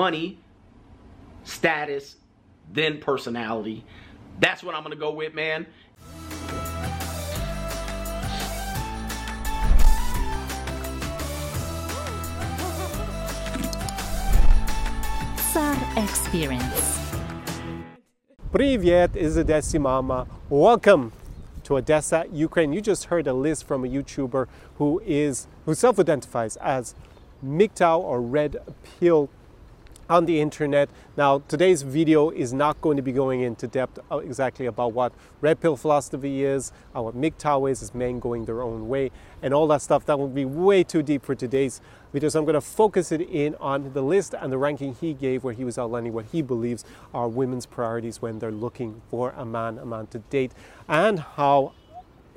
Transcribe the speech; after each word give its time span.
money, 0.00 0.39
status, 1.43 2.15
then 2.71 2.97
personality. 2.99 3.83
That's 4.39 4.63
what 4.63 4.73
I'm 4.73 4.83
gonna 4.83 4.95
go 4.95 5.11
with, 5.11 5.33
man. 5.33 5.67
SAR 15.51 15.75
Experience. 15.97 16.97
Привет 18.53 19.17
is 19.17 19.37
Odessa 19.37 19.77
Mama. 19.77 20.25
Welcome 20.49 21.11
to 21.65 21.75
Odessa, 21.75 22.23
Ukraine. 22.31 22.71
You 22.71 22.79
just 22.79 23.05
heard 23.05 23.27
a 23.27 23.33
list 23.33 23.67
from 23.67 23.83
a 23.83 23.89
YouTuber 23.89 24.47
who 24.77 25.01
is 25.05 25.47
who 25.65 25.75
self-identifies 25.75 26.55
as 26.61 26.95
MGTOW 27.45 27.99
or 27.99 28.21
Red 28.21 28.55
Pill 28.83 29.29
on 30.11 30.25
the 30.25 30.41
internet. 30.41 30.89
Now, 31.15 31.41
today's 31.47 31.83
video 31.83 32.31
is 32.31 32.51
not 32.51 32.81
going 32.81 32.97
to 32.97 33.01
be 33.01 33.13
going 33.13 33.39
into 33.39 33.65
depth 33.65 33.97
exactly 34.11 34.65
about 34.65 34.91
what 34.91 35.13
red 35.39 35.61
pill 35.61 35.77
philosophy 35.77 36.43
is, 36.43 36.73
uh, 36.93 37.01
what 37.01 37.15
MGTOW 37.15 37.71
is, 37.71 37.81
is 37.81 37.95
men 37.95 38.19
going 38.19 38.43
their 38.43 38.61
own 38.61 38.89
way, 38.89 39.09
and 39.41 39.53
all 39.53 39.67
that 39.67 39.81
stuff. 39.81 40.05
That 40.05 40.19
would 40.19 40.35
be 40.35 40.43
way 40.43 40.83
too 40.83 41.01
deep 41.01 41.23
for 41.23 41.33
today's 41.33 41.79
video. 42.11 42.27
So 42.27 42.39
I'm 42.39 42.45
going 42.45 42.55
to 42.55 42.61
focus 42.61 43.13
it 43.13 43.21
in 43.21 43.55
on 43.55 43.93
the 43.93 44.01
list 44.01 44.35
and 44.37 44.51
the 44.51 44.57
ranking 44.57 44.95
he 44.95 45.13
gave, 45.13 45.45
where 45.45 45.53
he 45.53 45.63
was 45.63 45.77
outlining 45.77 46.11
what 46.11 46.25
he 46.25 46.41
believes 46.41 46.83
are 47.13 47.29
women's 47.29 47.65
priorities 47.65 48.21
when 48.21 48.39
they're 48.39 48.51
looking 48.51 49.01
for 49.09 49.29
a 49.37 49.45
man, 49.45 49.77
a 49.77 49.85
man 49.85 50.07
to 50.07 50.19
date, 50.19 50.51
and 50.89 51.19
how 51.19 51.71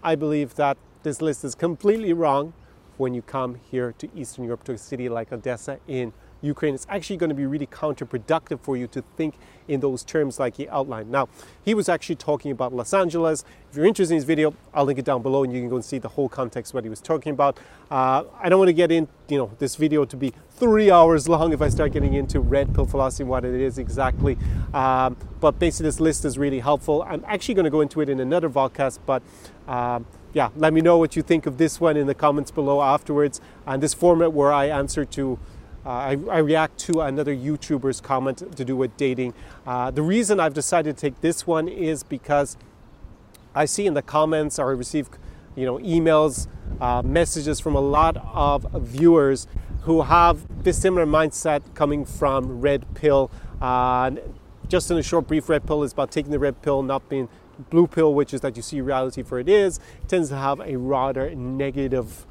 I 0.00 0.14
believe 0.14 0.54
that 0.54 0.76
this 1.02 1.20
list 1.20 1.42
is 1.42 1.56
completely 1.56 2.12
wrong 2.12 2.52
when 2.98 3.14
you 3.14 3.22
come 3.22 3.56
here 3.68 3.92
to 3.98 4.08
Eastern 4.14 4.44
Europe, 4.44 4.62
to 4.62 4.74
a 4.74 4.78
city 4.78 5.08
like 5.08 5.32
Odessa 5.32 5.80
in 5.88 6.12
Ukraine, 6.44 6.74
it's 6.74 6.86
actually 6.88 7.16
going 7.16 7.28
to 7.28 7.34
be 7.34 7.46
really 7.46 7.66
counterproductive 7.66 8.60
for 8.60 8.76
you 8.76 8.86
to 8.88 9.02
think 9.16 9.34
in 9.66 9.80
those 9.80 10.04
terms 10.04 10.38
like 10.38 10.56
he 10.56 10.68
outlined. 10.68 11.10
Now, 11.10 11.28
he 11.64 11.74
was 11.74 11.88
actually 11.88 12.16
talking 12.16 12.50
about 12.50 12.74
Los 12.74 12.92
Angeles. 12.92 13.44
If 13.70 13.76
you're 13.76 13.86
interested 13.86 14.12
in 14.12 14.16
his 14.16 14.24
video, 14.24 14.54
I'll 14.72 14.84
link 14.84 14.98
it 14.98 15.04
down 15.04 15.22
below 15.22 15.42
and 15.42 15.52
you 15.52 15.60
can 15.60 15.68
go 15.68 15.76
and 15.76 15.84
see 15.84 15.98
the 15.98 16.08
whole 16.08 16.28
context 16.28 16.74
what 16.74 16.84
he 16.84 16.90
was 16.90 17.00
talking 17.00 17.32
about. 17.32 17.58
Uh, 17.90 18.24
I 18.38 18.48
don't 18.48 18.58
want 18.58 18.68
to 18.68 18.74
get 18.74 18.92
in, 18.92 19.08
you 19.28 19.38
know, 19.38 19.50
this 19.58 19.76
video 19.76 20.04
to 20.04 20.16
be 20.16 20.32
three 20.50 20.90
hours 20.90 21.28
long 21.28 21.52
if 21.52 21.62
I 21.62 21.68
start 21.68 21.92
getting 21.92 22.14
into 22.14 22.40
red 22.40 22.74
pill 22.74 22.86
philosophy 22.86 23.22
and 23.22 23.30
what 23.30 23.44
it 23.44 23.54
is 23.54 23.78
exactly. 23.78 24.38
Um, 24.72 25.16
but 25.40 25.58
basically, 25.58 25.88
this 25.88 26.00
list 26.00 26.24
is 26.24 26.38
really 26.38 26.60
helpful. 26.60 27.02
I'm 27.02 27.24
actually 27.26 27.54
going 27.54 27.64
to 27.64 27.70
go 27.70 27.80
into 27.80 28.00
it 28.00 28.08
in 28.08 28.20
another 28.20 28.50
podcast, 28.50 28.98
but 29.06 29.22
um, 29.66 30.06
yeah, 30.32 30.50
let 30.56 30.72
me 30.72 30.80
know 30.80 30.98
what 30.98 31.16
you 31.16 31.22
think 31.22 31.46
of 31.46 31.58
this 31.58 31.80
one 31.80 31.96
in 31.96 32.06
the 32.06 32.14
comments 32.14 32.50
below 32.50 32.82
afterwards. 32.82 33.40
And 33.66 33.82
this 33.82 33.94
format 33.94 34.32
where 34.32 34.52
I 34.52 34.66
answer 34.66 35.04
to 35.04 35.38
uh, 35.84 35.90
I, 35.90 36.18
I, 36.30 36.38
react 36.38 36.78
to 36.80 37.00
another 37.02 37.34
YouTuber's 37.34 38.00
comment 38.00 38.56
to 38.56 38.64
do 38.64 38.76
with 38.76 38.96
dating. 38.96 39.34
Uh, 39.66 39.90
the 39.90 40.02
reason 40.02 40.40
I've 40.40 40.54
decided 40.54 40.96
to 40.96 41.00
take 41.00 41.20
this 41.20 41.46
one 41.46 41.68
is 41.68 42.02
because 42.02 42.56
I 43.54 43.66
see 43.66 43.86
in 43.86 43.94
the 43.94 44.02
comments 44.02 44.58
or 44.58 44.70
I 44.70 44.74
receive, 44.74 45.10
you 45.54 45.66
know, 45.66 45.78
emails, 45.78 46.46
uh, 46.80 47.02
messages 47.02 47.60
from 47.60 47.74
a 47.74 47.80
lot 47.80 48.16
of 48.32 48.66
viewers 48.82 49.46
who 49.82 50.02
have 50.02 50.64
this 50.64 50.80
similar 50.80 51.06
mindset 51.06 51.62
coming 51.74 52.04
from 52.04 52.60
red 52.60 52.86
pill. 52.94 53.30
Uh, 53.60 54.12
just 54.68 54.90
in 54.90 54.96
a 54.96 55.02
short, 55.02 55.26
brief, 55.26 55.48
red 55.48 55.66
pill 55.66 55.82
is 55.82 55.92
about 55.92 56.10
taking 56.10 56.32
the 56.32 56.38
red 56.38 56.60
pill, 56.62 56.82
not 56.82 57.06
being 57.10 57.28
blue 57.70 57.86
pill, 57.86 58.14
which 58.14 58.32
is 58.32 58.40
that 58.40 58.56
you 58.56 58.62
see 58.62 58.80
reality 58.80 59.22
for 59.22 59.38
it 59.38 59.48
is. 59.48 59.78
It 60.02 60.08
tends 60.08 60.30
to 60.30 60.36
have 60.36 60.60
a 60.60 60.76
rather 60.76 61.34
negative 61.34 62.26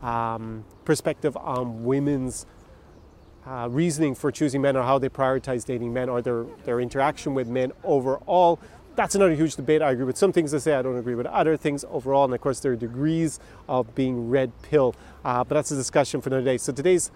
um, 0.00 0.64
perspective 0.84 1.36
on 1.36 1.84
women's 1.84 2.46
uh, 3.46 3.68
reasoning 3.70 4.14
for 4.14 4.30
choosing 4.30 4.62
men 4.62 4.76
or 4.76 4.82
how 4.82 4.98
they 4.98 5.08
prioritize 5.08 5.64
dating 5.64 5.92
men 5.92 6.08
or 6.08 6.22
their, 6.22 6.44
their 6.64 6.80
interaction 6.80 7.34
with 7.34 7.48
men 7.48 7.72
overall. 7.82 8.58
That's 8.94 9.14
another 9.14 9.34
huge 9.34 9.56
debate. 9.56 9.82
I 9.82 9.90
agree 9.90 10.04
with 10.04 10.18
some 10.18 10.32
things 10.32 10.50
they 10.52 10.58
say, 10.58 10.74
I 10.74 10.82
don't 10.82 10.98
agree 10.98 11.14
with 11.14 11.26
other 11.26 11.56
things 11.56 11.84
overall. 11.90 12.24
And 12.24 12.34
of 12.34 12.40
course, 12.40 12.60
there 12.60 12.72
are 12.72 12.76
degrees 12.76 13.40
of 13.68 13.94
being 13.94 14.28
red 14.28 14.52
pill, 14.62 14.94
uh, 15.24 15.44
but 15.44 15.54
that's 15.54 15.70
a 15.70 15.76
discussion 15.76 16.20
for 16.20 16.28
another 16.28 16.44
day. 16.44 16.58
So 16.58 16.72
today's 16.72 17.10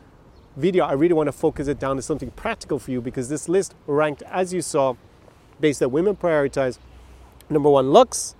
video, 0.56 0.84
I 0.86 0.92
really 0.92 1.12
want 1.12 1.26
to 1.26 1.32
focus 1.32 1.68
it 1.68 1.78
down 1.78 1.96
to 1.96 2.02
something 2.02 2.30
practical 2.30 2.78
for 2.78 2.90
you 2.90 3.00
because 3.00 3.28
this 3.28 3.48
list 3.48 3.74
ranked, 3.86 4.22
as 4.22 4.54
you 4.54 4.62
saw, 4.62 4.94
based 5.60 5.80
that 5.80 5.90
women 5.90 6.16
prioritize 6.16 6.78
number 7.50 7.68
one, 7.68 7.90
looks, 7.90 8.34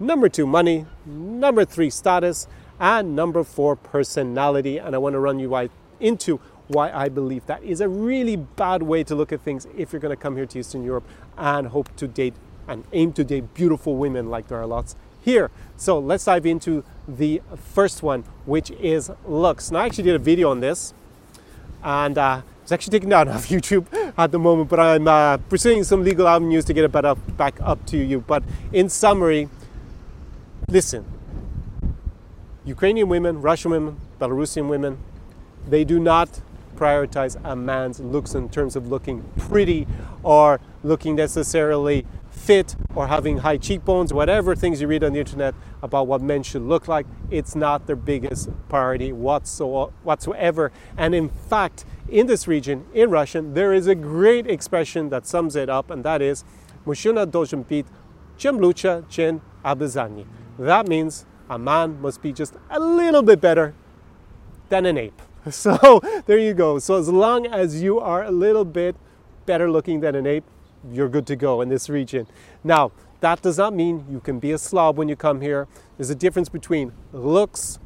number 0.00 0.28
two, 0.28 0.46
money, 0.46 0.86
number 1.06 1.64
three, 1.64 1.88
status, 1.88 2.48
and 2.80 3.14
number 3.14 3.44
four, 3.44 3.76
personality. 3.76 4.78
And 4.78 4.94
I 4.94 4.98
want 4.98 5.14
to 5.14 5.20
run 5.20 5.38
you 5.38 5.48
right 5.48 5.70
into 6.00 6.40
why 6.72 6.90
I 6.90 7.08
believe 7.08 7.46
that 7.46 7.62
is 7.62 7.80
a 7.80 7.88
really 7.88 8.36
bad 8.36 8.82
way 8.82 9.04
to 9.04 9.14
look 9.14 9.32
at 9.32 9.40
things 9.40 9.66
if 9.76 9.92
you're 9.92 10.00
going 10.00 10.14
to 10.14 10.20
come 10.20 10.36
here 10.36 10.46
to 10.46 10.58
Eastern 10.58 10.84
Europe 10.84 11.04
and 11.36 11.68
hope 11.68 11.94
to 11.96 12.08
date 12.08 12.34
and 12.68 12.84
aim 12.92 13.12
to 13.14 13.24
date 13.24 13.54
beautiful 13.54 13.96
women 13.96 14.30
like 14.30 14.48
there 14.48 14.60
are 14.60 14.66
lots 14.66 14.96
here. 15.20 15.50
So 15.76 15.98
let's 15.98 16.24
dive 16.24 16.46
into 16.46 16.84
the 17.06 17.42
first 17.56 18.02
one, 18.02 18.24
which 18.44 18.70
is 18.72 19.10
looks. 19.26 19.70
Now, 19.70 19.80
I 19.80 19.86
actually 19.86 20.04
did 20.04 20.16
a 20.16 20.18
video 20.18 20.50
on 20.50 20.60
this, 20.60 20.94
and 21.82 22.18
uh, 22.18 22.42
it's 22.62 22.72
actually 22.72 22.98
taken 22.98 23.10
down 23.10 23.28
off 23.28 23.48
YouTube 23.48 23.86
at 24.16 24.32
the 24.32 24.38
moment, 24.38 24.68
but 24.68 24.80
I'm 24.80 25.06
uh, 25.06 25.36
pursuing 25.36 25.84
some 25.84 26.02
legal 26.04 26.26
avenues 26.26 26.64
to 26.66 26.72
get 26.72 26.84
it 26.84 26.92
back 26.92 27.04
up, 27.04 27.36
back 27.36 27.54
up 27.60 27.84
to 27.86 27.98
you. 27.98 28.20
But 28.20 28.42
in 28.72 28.88
summary, 28.88 29.48
listen 30.68 31.04
Ukrainian 32.64 33.08
women, 33.08 33.42
Russian 33.42 33.72
women, 33.72 34.00
Belarusian 34.20 34.68
women, 34.68 34.98
they 35.68 35.84
do 35.84 35.98
not 35.98 36.40
prioritize 36.75 37.39
a 37.43 37.55
man's 37.55 37.99
looks 37.99 38.35
in 38.35 38.49
terms 38.49 38.75
of 38.75 38.87
looking 38.87 39.23
pretty 39.37 39.87
or 40.23 40.59
looking 40.83 41.15
necessarily 41.15 42.05
fit 42.29 42.75
or 42.93 43.07
having 43.07 43.39
high 43.39 43.57
cheekbones, 43.57 44.13
whatever 44.13 44.55
things 44.55 44.79
you 44.79 44.87
read 44.87 45.03
on 45.03 45.13
the 45.13 45.19
internet 45.19 45.55
about 45.81 46.05
what 46.05 46.21
men 46.21 46.43
should 46.43 46.61
look 46.61 46.87
like, 46.87 47.07
it's 47.31 47.55
not 47.55 47.87
their 47.87 47.95
biggest 47.95 48.49
priority 48.69 49.11
whatsoever. 49.11 50.71
And 50.95 51.15
in 51.15 51.29
fact, 51.29 51.83
in 52.07 52.27
this 52.27 52.47
region, 52.47 52.85
in 52.93 53.09
Russian, 53.09 53.55
there 53.55 53.73
is 53.73 53.87
a 53.87 53.95
great 53.95 54.45
expression 54.45 55.09
that 55.09 55.25
sums 55.25 55.55
it 55.55 55.69
up, 55.69 55.89
and 55.89 56.03
that 56.05 56.21
is 56.21 56.43
Mushuna 56.85 57.25
должен 57.25 57.63
быть 57.67 57.87
чем 58.37 58.59
лучше, 58.59 59.03
чем 59.09 59.41
обезьяне. 59.63 60.25
That 60.59 60.87
means 60.87 61.25
a 61.49 61.57
man 61.57 61.99
must 62.01 62.21
be 62.21 62.31
just 62.31 62.53
a 62.69 62.79
little 62.79 63.23
bit 63.23 63.41
better 63.41 63.73
than 64.69 64.85
an 64.85 64.97
ape. 64.97 65.21
So 65.50 66.00
there 66.26 66.38
you 66.38 66.54
go. 66.54 66.78
So 66.78 66.96
as 66.98 67.08
long 67.08 67.46
as 67.46 67.82
you 67.82 67.98
are 67.98 68.24
a 68.24 68.30
little 68.30 68.64
bit 68.64 68.96
better 69.46 69.70
looking 69.70 70.00
than 70.00 70.14
an 70.14 70.26
ape, 70.26 70.44
you're 70.90 71.08
good 71.08 71.26
to 71.28 71.36
go 71.36 71.60
in 71.60 71.68
this 71.68 71.88
region. 71.88 72.26
Now, 72.64 72.92
that 73.20 73.42
does 73.42 73.58
not 73.58 73.74
mean 73.74 74.04
you 74.10 74.20
can 74.20 74.38
be 74.40 74.52
a 74.52 74.58
slob 74.58 74.96
when 74.96 75.08
you 75.08 75.16
come 75.16 75.40
here. 75.40 75.68
There's 75.96 76.10
a 76.10 76.14
difference 76.14 76.48
between 76.48 76.92
looks 77.12 77.78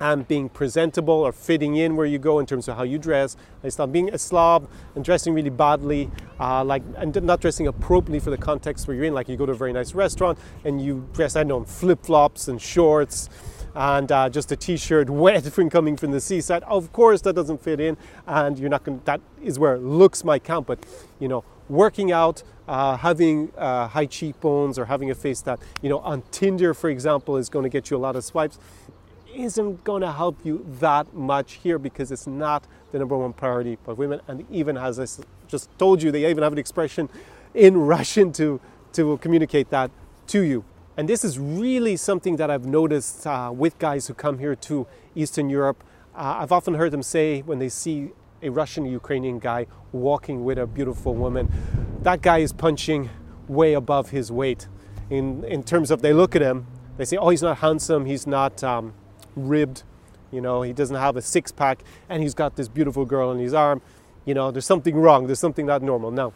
and 0.00 0.26
being 0.26 0.48
presentable 0.48 1.14
or 1.14 1.32
fitting 1.32 1.76
in 1.76 1.96
where 1.96 2.06
you 2.06 2.18
go 2.18 2.38
in 2.38 2.46
terms 2.46 2.68
of 2.68 2.76
how 2.76 2.82
you 2.82 2.98
dress. 2.98 3.36
It's 3.62 3.78
not 3.78 3.92
being 3.92 4.12
a 4.12 4.18
slob 4.18 4.68
and 4.94 5.04
dressing 5.04 5.34
really 5.34 5.50
badly, 5.50 6.10
uh, 6.38 6.64
like 6.64 6.82
and 6.96 7.20
not 7.22 7.40
dressing 7.40 7.66
appropriately 7.68 8.20
for 8.20 8.30
the 8.30 8.36
context 8.36 8.86
where 8.86 8.96
you're 8.96 9.06
in. 9.06 9.14
Like 9.14 9.28
you 9.28 9.36
go 9.36 9.46
to 9.46 9.52
a 9.52 9.56
very 9.56 9.72
nice 9.72 9.94
restaurant 9.94 10.38
and 10.64 10.84
you 10.84 11.08
dress, 11.12 11.36
I 11.36 11.40
don't 11.40 11.48
know, 11.48 11.64
flip 11.64 12.04
flops 12.04 12.48
and 12.48 12.60
shorts 12.60 13.28
and 13.74 14.10
uh, 14.10 14.28
just 14.28 14.52
a 14.52 14.56
t-shirt 14.56 15.10
wet 15.22 15.44
from 15.52 15.70
coming 15.70 15.96
from 15.96 16.10
the 16.10 16.20
seaside. 16.20 16.62
Of 16.64 16.92
course, 16.92 17.20
that 17.22 17.34
doesn't 17.34 17.62
fit 17.62 17.80
in, 17.80 17.96
and 18.26 18.58
you're 18.58 18.70
not 18.70 18.84
going. 18.84 19.00
That 19.04 19.20
is 19.42 19.58
where 19.58 19.78
looks 19.78 20.24
might 20.24 20.44
count, 20.44 20.66
but 20.66 20.84
you 21.18 21.28
know, 21.28 21.44
working 21.68 22.12
out, 22.12 22.42
uh, 22.68 22.96
having 22.96 23.52
uh, 23.56 23.88
high 23.88 24.06
cheekbones, 24.06 24.78
or 24.78 24.86
having 24.86 25.10
a 25.10 25.14
face 25.14 25.40
that 25.42 25.60
you 25.82 25.88
know 25.88 25.98
on 26.00 26.22
Tinder, 26.30 26.74
for 26.74 26.90
example, 26.90 27.36
is 27.36 27.48
going 27.48 27.64
to 27.64 27.68
get 27.68 27.90
you 27.90 27.96
a 27.96 27.98
lot 27.98 28.16
of 28.16 28.24
swipes. 28.24 28.58
Isn't 29.34 29.82
going 29.82 30.02
to 30.02 30.12
help 30.12 30.44
you 30.44 30.64
that 30.78 31.12
much 31.12 31.54
here 31.54 31.76
because 31.76 32.12
it's 32.12 32.28
not 32.28 32.68
the 32.94 33.00
number 33.00 33.16
one 33.16 33.32
priority 33.32 33.76
for 33.84 33.92
women. 33.92 34.20
And 34.28 34.46
even 34.52 34.76
as 34.76 35.00
I 35.00 35.06
just 35.48 35.68
told 35.80 36.00
you, 36.00 36.12
they 36.12 36.30
even 36.30 36.44
have 36.44 36.52
an 36.52 36.58
expression 36.58 37.08
in 37.52 37.76
Russian 37.94 38.32
to, 38.34 38.60
to 38.92 39.18
communicate 39.18 39.68
that 39.70 39.90
to 40.28 40.42
you. 40.42 40.64
And 40.96 41.08
this 41.08 41.24
is 41.24 41.40
really 41.40 41.96
something 41.96 42.36
that 42.36 42.50
I've 42.50 42.66
noticed 42.66 43.26
uh, 43.26 43.50
with 43.52 43.78
guys 43.80 44.06
who 44.06 44.14
come 44.14 44.38
here 44.38 44.54
to 44.56 44.86
Eastern 45.16 45.50
Europe. 45.50 45.82
Uh, 46.14 46.36
I've 46.38 46.52
often 46.52 46.74
heard 46.74 46.92
them 46.92 47.02
say 47.02 47.42
when 47.42 47.58
they 47.58 47.68
see 47.68 48.12
a 48.42 48.50
Russian 48.50 48.84
Ukrainian 48.86 49.40
guy 49.40 49.66
walking 49.90 50.44
with 50.44 50.56
a 50.56 50.66
beautiful 50.66 51.14
woman, 51.14 51.50
that 52.02 52.22
guy 52.22 52.38
is 52.38 52.52
punching 52.52 53.10
way 53.48 53.72
above 53.72 54.10
his 54.10 54.30
weight. 54.30 54.68
In, 55.10 55.42
in 55.44 55.64
terms 55.64 55.90
of 55.90 56.00
they 56.00 56.12
look 56.12 56.36
at 56.36 56.42
him, 56.42 56.66
they 56.96 57.04
say, 57.04 57.16
oh, 57.16 57.30
he's 57.30 57.42
not 57.42 57.58
handsome, 57.58 58.06
he's 58.06 58.26
not 58.26 58.62
um, 58.62 58.94
ribbed, 59.34 59.82
you 60.30 60.40
know, 60.40 60.62
he 60.62 60.72
doesn't 60.72 60.96
have 60.96 61.16
a 61.16 61.22
six 61.22 61.50
pack, 61.50 61.82
and 62.08 62.22
he's 62.22 62.34
got 62.34 62.54
this 62.54 62.68
beautiful 62.68 63.04
girl 63.04 63.32
in 63.32 63.40
his 63.40 63.52
arm. 63.52 63.82
You 64.24 64.34
know, 64.34 64.52
there's 64.52 64.66
something 64.66 64.94
wrong, 64.94 65.26
there's 65.26 65.40
something 65.40 65.66
not 65.66 65.82
normal. 65.82 66.12
Now, 66.12 66.32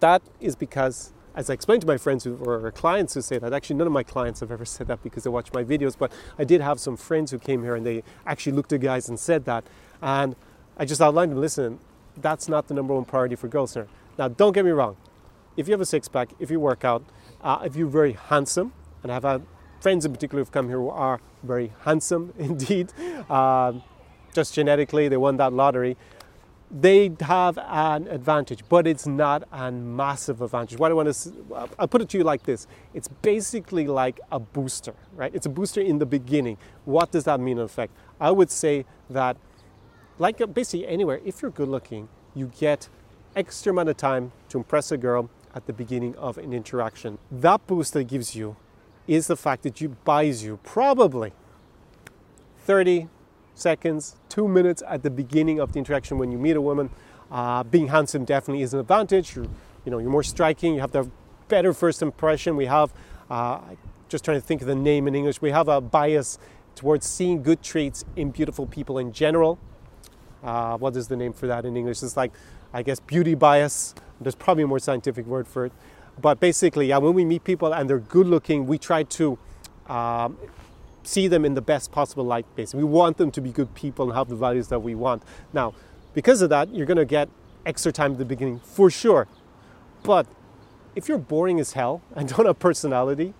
that 0.00 0.22
is 0.40 0.56
because 0.56 1.12
as 1.38 1.48
I 1.48 1.52
explained 1.52 1.82
to 1.82 1.86
my 1.86 1.96
friends 1.96 2.24
who, 2.24 2.34
or 2.34 2.72
clients 2.72 3.14
who 3.14 3.22
say 3.22 3.38
that, 3.38 3.52
actually 3.52 3.76
none 3.76 3.86
of 3.86 3.92
my 3.92 4.02
clients 4.02 4.40
have 4.40 4.50
ever 4.50 4.64
said 4.64 4.88
that 4.88 5.04
because 5.04 5.22
they 5.22 5.30
watch 5.30 5.52
my 5.52 5.62
videos, 5.62 5.96
but 5.96 6.10
I 6.36 6.42
did 6.42 6.60
have 6.60 6.80
some 6.80 6.96
friends 6.96 7.30
who 7.30 7.38
came 7.38 7.62
here 7.62 7.76
and 7.76 7.86
they 7.86 8.02
actually 8.26 8.52
looked 8.52 8.72
at 8.72 8.80
guys 8.80 9.08
and 9.08 9.20
said 9.20 9.44
that. 9.44 9.64
And 10.02 10.34
I 10.76 10.84
just 10.84 11.00
outlined 11.00 11.30
and 11.30 11.40
listen, 11.40 11.78
that's 12.16 12.48
not 12.48 12.66
the 12.66 12.74
number 12.74 12.92
one 12.92 13.04
priority 13.04 13.36
for 13.36 13.46
girls 13.46 13.74
here. 13.74 13.86
Now, 14.18 14.26
don't 14.26 14.52
get 14.52 14.64
me 14.64 14.72
wrong. 14.72 14.96
If 15.56 15.68
you 15.68 15.72
have 15.72 15.80
a 15.80 15.86
six 15.86 16.08
pack, 16.08 16.30
if 16.40 16.50
you 16.50 16.58
work 16.58 16.84
out, 16.84 17.04
uh, 17.40 17.60
if 17.64 17.76
you're 17.76 17.86
very 17.86 18.14
handsome, 18.14 18.72
and 19.04 19.12
I've 19.12 19.22
had 19.22 19.46
friends 19.80 20.04
in 20.04 20.12
particular 20.12 20.40
who've 20.40 20.50
come 20.50 20.66
here 20.66 20.78
who 20.78 20.90
are 20.90 21.20
very 21.44 21.72
handsome 21.82 22.34
indeed, 22.38 22.92
um, 23.30 23.84
just 24.34 24.54
genetically, 24.54 25.06
they 25.06 25.16
won 25.16 25.36
that 25.36 25.52
lottery. 25.52 25.96
They 26.70 27.10
have 27.20 27.56
an 27.58 28.08
advantage, 28.08 28.62
but 28.68 28.86
it's 28.86 29.06
not 29.06 29.48
a 29.50 29.72
massive 29.72 30.42
advantage. 30.42 30.78
What 30.78 30.90
I 30.90 30.94
want 30.94 31.12
to, 31.14 31.68
I'll 31.78 31.88
put 31.88 32.02
it 32.02 32.10
to 32.10 32.18
you 32.18 32.24
like 32.24 32.42
this: 32.42 32.66
it's 32.92 33.08
basically 33.08 33.86
like 33.86 34.20
a 34.30 34.38
booster, 34.38 34.94
right? 35.14 35.34
It's 35.34 35.46
a 35.46 35.50
booster 35.50 35.80
in 35.80 35.98
the 35.98 36.04
beginning. 36.04 36.58
What 36.84 37.10
does 37.10 37.24
that 37.24 37.40
mean 37.40 37.56
in 37.58 37.64
effect? 37.64 37.94
I 38.20 38.30
would 38.30 38.50
say 38.50 38.84
that, 39.08 39.38
like 40.18 40.42
uh, 40.42 40.46
basically 40.46 40.86
anywhere, 40.86 41.20
if 41.24 41.40
you're 41.40 41.50
good 41.50 41.68
looking, 41.68 42.10
you 42.34 42.52
get 42.58 42.90
extra 43.34 43.72
amount 43.72 43.88
of 43.88 43.96
time 43.96 44.32
to 44.50 44.58
impress 44.58 44.92
a 44.92 44.98
girl 44.98 45.30
at 45.54 45.66
the 45.66 45.72
beginning 45.72 46.14
of 46.16 46.36
an 46.36 46.52
interaction. 46.52 47.18
That 47.30 47.66
boost 47.66 47.94
that 47.94 48.04
gives 48.04 48.36
you 48.36 48.56
is 49.06 49.26
the 49.26 49.36
fact 49.36 49.62
that 49.62 49.80
you 49.80 49.96
buys 50.04 50.44
you 50.44 50.58
probably 50.62 51.32
30 52.58 53.08
seconds, 53.58 54.16
two 54.28 54.48
minutes 54.48 54.82
at 54.86 55.02
the 55.02 55.10
beginning 55.10 55.60
of 55.60 55.72
the 55.72 55.78
interaction 55.78 56.18
when 56.18 56.30
you 56.32 56.38
meet 56.38 56.56
a 56.56 56.60
woman. 56.60 56.90
Uh, 57.30 57.62
being 57.62 57.88
handsome 57.88 58.24
definitely 58.24 58.62
is 58.62 58.74
an 58.74 58.80
advantage. 58.80 59.36
You're, 59.36 59.46
you 59.84 59.90
know, 59.90 59.98
you're 59.98 60.10
more 60.10 60.22
striking. 60.22 60.74
You 60.74 60.80
have 60.80 60.92
the 60.92 61.10
better 61.48 61.72
first 61.72 62.02
impression. 62.02 62.56
We 62.56 62.66
have, 62.66 62.92
uh, 63.30 63.60
just 64.08 64.24
trying 64.24 64.40
to 64.40 64.46
think 64.46 64.60
of 64.60 64.66
the 64.66 64.74
name 64.74 65.06
in 65.06 65.14
English. 65.14 65.42
We 65.42 65.50
have 65.50 65.68
a 65.68 65.80
bias 65.80 66.38
towards 66.74 67.06
seeing 67.06 67.42
good 67.42 67.62
traits 67.62 68.04
in 68.16 68.30
beautiful 68.30 68.66
people 68.66 68.98
in 68.98 69.12
general. 69.12 69.58
Uh, 70.42 70.78
what 70.78 70.96
is 70.96 71.08
the 71.08 71.16
name 71.16 71.32
for 71.32 71.46
that 71.46 71.64
in 71.64 71.76
English? 71.76 72.02
It's 72.02 72.16
like, 72.16 72.32
I 72.72 72.82
guess, 72.82 73.00
beauty 73.00 73.34
bias. 73.34 73.94
There's 74.20 74.34
probably 74.34 74.62
a 74.62 74.66
more 74.66 74.78
scientific 74.78 75.26
word 75.26 75.46
for 75.48 75.66
it. 75.66 75.72
But 76.20 76.40
basically, 76.40 76.86
yeah, 76.86 76.98
when 76.98 77.14
we 77.14 77.24
meet 77.24 77.44
people 77.44 77.72
and 77.72 77.88
they're 77.88 77.98
good 77.98 78.26
looking, 78.26 78.66
we 78.66 78.78
try 78.78 79.02
to 79.04 79.38
um, 79.88 80.38
see 81.08 81.26
them 81.26 81.44
in 81.44 81.54
the 81.54 81.62
best 81.62 81.90
possible 81.90 82.24
light. 82.24 82.44
Basically, 82.54 82.84
we 82.84 82.90
want 82.90 83.16
them 83.16 83.30
to 83.30 83.40
be 83.40 83.50
good 83.50 83.74
people 83.74 84.06
and 84.06 84.16
have 84.16 84.28
the 84.28 84.36
values 84.36 84.68
that 84.68 84.80
we 84.80 84.94
want. 84.94 85.22
Now, 85.52 85.74
because 86.14 86.42
of 86.42 86.50
that, 86.50 86.74
you're 86.74 86.86
going 86.86 86.98
to 86.98 87.04
get 87.04 87.28
extra 87.64 87.92
time 87.92 88.12
at 88.12 88.18
the 88.18 88.24
beginning 88.24 88.60
for 88.60 88.90
sure. 88.90 89.26
But 90.02 90.26
if 90.94 91.08
you're 91.08 91.18
boring 91.18 91.58
as 91.60 91.72
hell 91.72 92.02
and 92.14 92.28
don't 92.28 92.46
have 92.46 92.58
personality, 92.58 93.34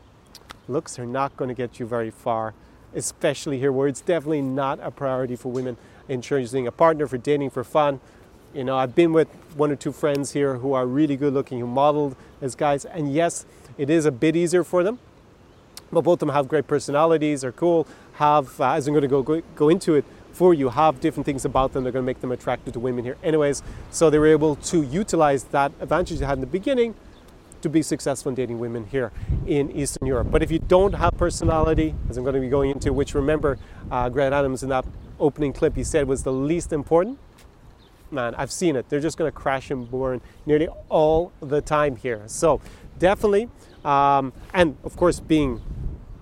looks 0.66 0.98
are 0.98 1.06
not 1.06 1.36
going 1.36 1.48
to 1.48 1.54
get 1.54 1.78
you 1.78 1.86
very 1.86 2.10
far, 2.10 2.54
especially 2.94 3.58
here 3.58 3.72
where 3.72 3.88
it's 3.88 4.00
definitely 4.00 4.42
not 4.42 4.78
a 4.82 4.90
priority 4.90 5.36
for 5.36 5.50
women 5.52 5.76
in 6.08 6.22
choosing 6.22 6.66
a 6.66 6.72
partner 6.72 7.06
for 7.06 7.18
dating 7.18 7.50
for 7.50 7.64
fun. 7.64 8.00
You 8.54 8.64
know, 8.64 8.76
I've 8.78 8.94
been 8.94 9.12
with 9.12 9.28
one 9.56 9.70
or 9.70 9.76
two 9.76 9.92
friends 9.92 10.32
here 10.32 10.56
who 10.56 10.72
are 10.72 10.86
really 10.86 11.16
good 11.16 11.34
looking, 11.34 11.60
who 11.60 11.66
modeled 11.66 12.16
as 12.40 12.54
guys, 12.54 12.86
and 12.86 13.12
yes, 13.12 13.44
it 13.76 13.90
is 13.90 14.06
a 14.06 14.10
bit 14.10 14.36
easier 14.36 14.64
for 14.64 14.82
them. 14.82 14.98
But 15.90 16.02
both 16.02 16.14
of 16.14 16.20
them 16.20 16.30
have 16.30 16.48
great 16.48 16.66
personalities, 16.66 17.44
are 17.44 17.52
cool, 17.52 17.86
have, 18.14 18.60
uh, 18.60 18.72
as 18.72 18.86
I'm 18.86 18.92
going 18.92 19.02
to 19.02 19.08
go, 19.08 19.22
go, 19.22 19.40
go 19.54 19.68
into 19.68 19.94
it 19.94 20.04
for 20.32 20.54
you, 20.54 20.68
have 20.68 21.00
different 21.00 21.24
things 21.24 21.44
about 21.44 21.72
them 21.72 21.84
that 21.84 21.88
are 21.88 21.92
going 21.92 22.04
to 22.04 22.06
make 22.06 22.20
them 22.20 22.32
attractive 22.32 22.74
to 22.74 22.80
women 22.80 23.04
here, 23.04 23.16
anyways. 23.22 23.62
So 23.90 24.10
they 24.10 24.18
were 24.18 24.26
able 24.26 24.56
to 24.56 24.82
utilize 24.82 25.44
that 25.44 25.72
advantage 25.80 26.18
they 26.18 26.26
had 26.26 26.34
in 26.34 26.40
the 26.40 26.46
beginning 26.46 26.94
to 27.62 27.68
be 27.68 27.82
successful 27.82 28.30
in 28.30 28.36
dating 28.36 28.58
women 28.58 28.86
here 28.86 29.10
in 29.46 29.70
Eastern 29.72 30.06
Europe. 30.06 30.28
But 30.30 30.42
if 30.42 30.50
you 30.50 30.58
don't 30.58 30.92
have 30.94 31.16
personality, 31.16 31.94
as 32.08 32.16
I'm 32.16 32.22
going 32.22 32.34
to 32.34 32.40
be 32.40 32.48
going 32.48 32.70
into, 32.70 32.92
which 32.92 33.14
remember, 33.14 33.58
uh, 33.90 34.08
Grant 34.08 34.34
Adams 34.34 34.62
in 34.62 34.68
that 34.68 34.84
opening 35.18 35.52
clip 35.52 35.74
he 35.74 35.82
said 35.82 36.06
was 36.06 36.22
the 36.22 36.32
least 36.32 36.72
important, 36.72 37.18
man, 38.10 38.34
I've 38.36 38.52
seen 38.52 38.76
it. 38.76 38.88
They're 38.88 39.00
just 39.00 39.18
going 39.18 39.30
to 39.30 39.36
crash 39.36 39.70
and 39.70 39.90
burn 39.90 40.20
nearly 40.46 40.68
all 40.88 41.32
the 41.40 41.60
time 41.60 41.96
here. 41.96 42.22
So 42.26 42.60
definitely, 42.98 43.48
um, 43.84 44.32
and 44.54 44.76
of 44.84 44.96
course, 44.96 45.20
being 45.20 45.60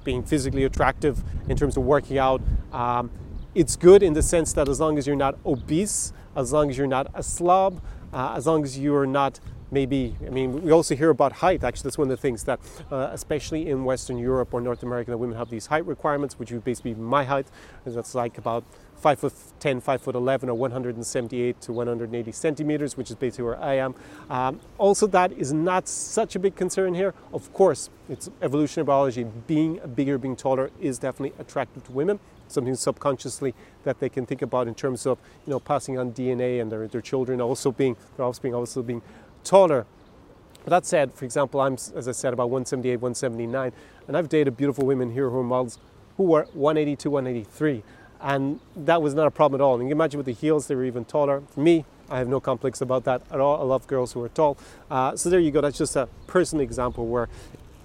being 0.07 0.23
physically 0.23 0.65
attractive 0.65 1.23
in 1.51 1.57
terms 1.59 1.77
of 1.77 1.83
working 1.83 2.17
out, 2.17 2.41
um, 2.73 3.11
it's 3.55 3.77
good 3.77 4.03
in 4.03 4.15
the 4.15 4.23
sense 4.23 4.55
that 4.55 4.69
as 4.69 4.81
long 4.81 4.97
as 4.97 5.07
you're 5.07 5.17
not 5.17 5.37
obese, 5.45 6.15
as 6.35 6.53
long 6.53 6.71
as 6.71 6.79
you're 6.79 6.87
not 6.87 7.11
a 7.13 7.23
slob, 7.23 7.83
uh, 8.13 8.35
as 8.37 8.47
long 8.47 8.65
as 8.65 8.79
you're 8.79 9.07
not 9.07 9.41
maybe, 9.71 10.15
I 10.25 10.31
mean, 10.31 10.63
we 10.63 10.71
also 10.71 10.95
hear 10.95 11.11
about 11.11 11.33
height. 11.33 11.65
Actually, 11.65 11.89
that's 11.89 11.99
one 11.99 12.11
of 12.11 12.17
the 12.17 12.23
things 12.23 12.45
that, 12.45 12.61
uh, 12.93 13.09
especially 13.13 13.69
in 13.69 13.85
Western 13.85 14.17
Europe 14.17 14.55
or 14.55 14.61
North 14.61 14.83
America, 14.85 15.11
that 15.11 15.19
women 15.19 15.37
have 15.37 15.51
these 15.51 15.67
height 15.67 15.85
requirements, 15.87 16.39
which 16.39 16.53
would 16.53 16.65
basically 16.65 16.95
be 16.95 17.01
my 17.01 17.25
height. 17.25 17.47
And 17.85 17.95
that's 17.95 18.15
like 18.15 18.39
about 18.39 18.65
5 18.97 19.19
foot 19.19 19.33
10, 19.61 19.81
5 19.81 20.03
foot 20.03 20.15
11, 20.15 20.49
or 20.49 20.55
178 20.55 21.61
to 21.61 21.73
180 21.73 22.33
centimeters, 22.33 22.97
which 22.97 23.11
is 23.11 23.17
basically 23.17 23.45
where 23.45 23.61
I 23.61 23.75
am. 23.75 23.95
Um, 24.31 24.61
also, 24.79 25.07
that 25.09 25.33
is 25.33 25.53
not 25.53 25.89
such 25.89 26.35
a 26.35 26.39
big 26.39 26.57
concern 26.57 26.95
here. 26.95 27.15
Of 27.33 27.53
course, 27.53 27.91
it's 28.09 28.31
evolutionary 28.43 28.87
biology. 28.87 29.25
Being 29.47 29.81
bigger, 29.95 30.19
being 30.19 30.37
taller 30.37 30.71
is 30.81 30.99
definitely 30.99 31.39
attractive 31.39 31.85
to 31.85 31.93
women. 31.93 32.19
Something 32.49 32.75
subconsciously 32.77 33.55
that 33.85 33.99
they 33.99 34.09
can 34.09 34.25
think 34.25 34.43
about 34.43 34.69
in 34.69 34.75
terms 34.75 35.07
of 35.07 35.19
you 35.47 35.51
know 35.51 35.61
passing 35.61 35.99
on 35.99 36.13
DNA 36.13 36.61
and 36.61 36.71
their, 36.71 36.87
their 36.87 37.01
children 37.01 37.41
also 37.41 37.73
being 37.73 37.97
their 38.17 38.25
offspring 38.25 38.55
also 38.55 38.83
being 38.83 39.03
taller. 39.43 39.85
But 40.65 40.71
that 40.71 40.87
said, 40.87 41.15
for 41.15 41.25
example, 41.25 41.61
I'm 41.61 41.75
as 41.75 42.09
I 42.09 42.13
said 42.13 42.33
about 42.33 42.51
178, 42.51 42.97
179, 42.97 43.73
and 44.07 44.17
I've 44.17 44.29
dated 44.29 44.57
beautiful 44.57 44.87
women 44.87 45.13
here 45.13 45.29
who 45.31 45.39
are 45.39 45.45
models 45.45 45.79
who 46.17 46.25
were 46.25 46.47
182, 46.55 47.11
183 47.11 47.83
and 48.21 48.61
that 48.77 49.03
was 49.03 49.15
not 49.15 49.27
a 49.27 49.31
problem 49.31 49.61
at 49.61 49.65
all. 49.65 49.75
And 49.75 49.85
you 49.85 49.89
can 49.89 49.99
imagine 49.99 50.19
with 50.19 50.27
the 50.27 50.33
heels, 50.33 50.67
they 50.67 50.75
were 50.75 50.85
even 50.85 51.05
taller. 51.05 51.43
For 51.51 51.61
me, 51.61 51.85
I 52.09 52.19
have 52.19 52.29
no 52.29 52.41
complex 52.41 52.81
about 52.81 53.05
that 53.05 53.23
at 53.31 53.41
all. 53.41 53.61
I 53.61 53.65
love 53.65 53.87
girls 53.87 54.13
who 54.13 54.23
are 54.23 54.29
tall. 54.29 54.57
Uh, 54.91 55.17
so 55.17 55.29
there 55.29 55.41
you 55.41 55.51
go. 55.51 55.61
That's 55.61 55.79
just 55.79 55.97
a 55.97 56.09
personal 56.27 56.63
example 56.63 57.07
where 57.07 57.29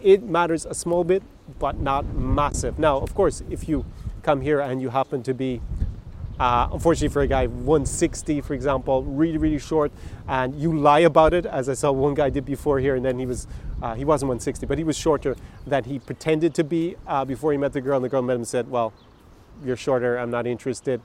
it 0.01 0.23
matters 0.23 0.65
a 0.65 0.73
small 0.73 1.03
bit, 1.03 1.23
but 1.59 1.79
not 1.79 2.05
massive. 2.13 2.79
Now, 2.79 2.97
of 2.97 3.13
course, 3.13 3.43
if 3.49 3.67
you 3.67 3.85
come 4.23 4.41
here 4.41 4.59
and 4.59 4.81
you 4.81 4.89
happen 4.89 5.23
to 5.23 5.33
be, 5.33 5.61
uh, 6.39 6.69
unfortunately 6.71 7.09
for 7.09 7.21
a 7.21 7.27
guy 7.27 7.47
160, 7.47 8.41
for 8.41 8.53
example, 8.53 9.03
really, 9.03 9.37
really 9.37 9.59
short, 9.59 9.91
and 10.27 10.59
you 10.59 10.77
lie 10.77 10.99
about 10.99 11.33
it, 11.33 11.45
as 11.45 11.69
I 11.69 11.73
saw 11.73 11.91
one 11.91 12.13
guy 12.13 12.29
did 12.29 12.45
before 12.45 12.79
here, 12.79 12.95
and 12.95 13.05
then 13.05 13.19
he 13.19 13.25
was, 13.25 13.47
uh, 13.81 13.93
he 13.95 14.05
wasn't 14.05 14.29
160, 14.29 14.65
but 14.65 14.77
he 14.77 14.83
was 14.83 14.97
shorter 14.97 15.35
than 15.67 15.83
he 15.83 15.99
pretended 15.99 16.53
to 16.55 16.63
be 16.63 16.95
uh, 17.05 17.25
before 17.25 17.51
he 17.51 17.57
met 17.57 17.73
the 17.73 17.81
girl, 17.81 17.97
and 17.97 18.05
the 18.05 18.09
girl 18.09 18.21
met 18.21 18.33
him 18.33 18.41
and 18.41 18.47
said, 18.47 18.69
well, 18.69 18.93
you're 19.63 19.77
shorter, 19.77 20.17
I'm 20.17 20.31
not 20.31 20.47
interested. 20.47 21.01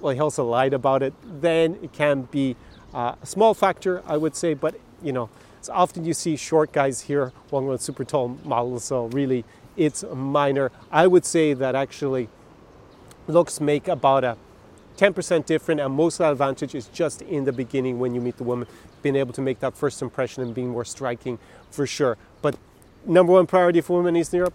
Well, 0.00 0.14
he 0.14 0.20
also 0.20 0.44
lied 0.44 0.74
about 0.74 1.02
it. 1.02 1.14
Then 1.40 1.78
it 1.82 1.92
can 1.92 2.22
be 2.22 2.56
uh, 2.92 3.14
a 3.20 3.26
small 3.26 3.54
factor, 3.54 4.02
I 4.06 4.16
would 4.16 4.36
say, 4.36 4.54
but 4.54 4.74
you 5.02 5.12
know, 5.12 5.30
it's 5.58 5.68
often 5.68 6.04
you 6.04 6.14
see 6.14 6.36
short 6.36 6.72
guys 6.72 7.02
here 7.02 7.32
along 7.50 7.68
with 7.68 7.80
super 7.80 8.04
tall 8.04 8.38
models, 8.44 8.84
so 8.84 9.06
really 9.06 9.44
it's 9.76 10.04
minor. 10.14 10.70
I 10.90 11.06
would 11.06 11.24
say 11.24 11.54
that 11.54 11.74
actually 11.74 12.28
looks 13.26 13.60
make 13.60 13.88
about 13.88 14.24
a 14.24 14.36
10% 14.96 15.46
different, 15.46 15.80
and 15.80 15.92
most 15.92 16.14
of 16.14 16.18
that 16.18 16.32
advantage 16.32 16.74
is 16.74 16.86
just 16.88 17.22
in 17.22 17.44
the 17.44 17.52
beginning 17.52 17.98
when 17.98 18.14
you 18.14 18.20
meet 18.20 18.36
the 18.36 18.44
woman, 18.44 18.68
being 19.02 19.16
able 19.16 19.32
to 19.32 19.40
make 19.40 19.60
that 19.60 19.74
first 19.74 20.02
impression 20.02 20.42
and 20.42 20.54
being 20.54 20.68
more 20.68 20.84
striking 20.84 21.38
for 21.70 21.86
sure. 21.86 22.16
But 22.42 22.56
number 23.04 23.32
one 23.32 23.46
priority 23.46 23.80
for 23.80 23.96
women 23.96 24.14
in 24.14 24.20
Eastern 24.20 24.38
Europe, 24.38 24.54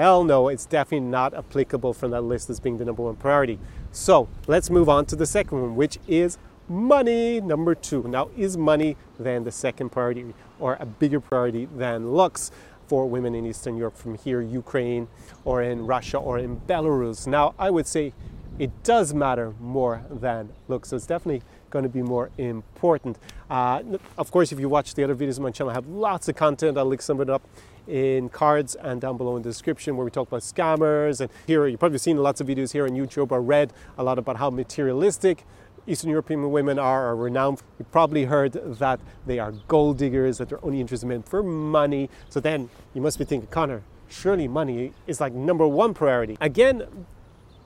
Hell 0.00 0.24
no, 0.24 0.48
it's 0.48 0.64
definitely 0.64 1.06
not 1.06 1.34
applicable 1.34 1.92
from 1.92 2.12
that 2.12 2.22
list 2.22 2.48
as 2.48 2.58
being 2.58 2.78
the 2.78 2.86
number 2.86 3.02
one 3.02 3.16
priority. 3.16 3.58
So 3.92 4.30
let's 4.46 4.70
move 4.70 4.88
on 4.88 5.04
to 5.04 5.14
the 5.14 5.26
second 5.26 5.60
one, 5.60 5.76
which 5.76 5.98
is 6.08 6.38
money. 6.70 7.38
Number 7.38 7.74
two. 7.74 8.04
Now, 8.08 8.30
is 8.34 8.56
money 8.56 8.96
then 9.18 9.44
the 9.44 9.52
second 9.52 9.90
priority 9.90 10.32
or 10.58 10.78
a 10.80 10.86
bigger 10.86 11.20
priority 11.20 11.66
than 11.66 12.12
looks 12.12 12.50
for 12.86 13.06
women 13.10 13.34
in 13.34 13.44
Eastern 13.44 13.76
Europe 13.76 13.94
from 13.94 14.14
here, 14.16 14.40
Ukraine, 14.40 15.06
or 15.44 15.62
in 15.62 15.86
Russia, 15.86 16.16
or 16.16 16.38
in 16.38 16.58
Belarus? 16.62 17.26
Now, 17.26 17.54
I 17.58 17.68
would 17.68 17.86
say 17.86 18.14
it 18.58 18.70
does 18.82 19.12
matter 19.12 19.52
more 19.60 20.02
than 20.08 20.48
looks. 20.68 20.88
So 20.88 20.96
it's 20.96 21.04
definitely 21.04 21.42
going 21.68 21.82
to 21.82 21.90
be 21.90 22.00
more 22.00 22.30
important. 22.38 23.18
Uh, 23.50 23.82
of 24.16 24.30
course, 24.30 24.50
if 24.50 24.58
you 24.58 24.70
watch 24.70 24.94
the 24.94 25.04
other 25.04 25.14
videos 25.14 25.36
on 25.36 25.42
my 25.42 25.50
channel, 25.50 25.70
I 25.70 25.74
have 25.74 25.88
lots 25.88 26.26
of 26.26 26.36
content. 26.36 26.78
I'll 26.78 26.86
link 26.86 27.02
some 27.02 27.20
of 27.20 27.28
it 27.28 27.30
up 27.30 27.42
in 27.90 28.28
cards 28.28 28.76
and 28.76 29.00
down 29.00 29.16
below 29.16 29.36
in 29.36 29.42
the 29.42 29.48
description 29.48 29.96
where 29.96 30.04
we 30.04 30.10
talk 30.10 30.28
about 30.28 30.42
scammers. 30.42 31.20
And 31.20 31.30
here, 31.46 31.66
you've 31.66 31.80
probably 31.80 31.98
seen 31.98 32.16
lots 32.16 32.40
of 32.40 32.46
videos 32.46 32.72
here 32.72 32.84
on 32.84 32.90
YouTube 32.90 33.32
or 33.32 33.42
read 33.42 33.72
a 33.98 34.04
lot 34.04 34.18
about 34.18 34.36
how 34.36 34.48
materialistic 34.48 35.44
Eastern 35.86 36.10
European 36.10 36.50
women 36.52 36.78
are, 36.78 37.08
are 37.08 37.16
renowned. 37.16 37.62
You 37.78 37.84
probably 37.90 38.24
heard 38.24 38.52
that 38.52 39.00
they 39.26 39.38
are 39.38 39.52
gold 39.66 39.98
diggers, 39.98 40.38
that 40.38 40.48
they're 40.48 40.64
only 40.64 40.80
interested 40.80 41.06
in 41.06 41.08
men 41.08 41.22
for 41.22 41.42
money. 41.42 42.08
So 42.28 42.38
then 42.38 42.70
you 42.94 43.00
must 43.00 43.18
be 43.18 43.24
thinking, 43.24 43.48
Connor, 43.50 43.82
surely 44.08 44.46
money 44.46 44.92
is 45.06 45.20
like 45.20 45.32
number 45.32 45.66
one 45.66 45.92
priority. 45.94 46.36
Again, 46.40 47.06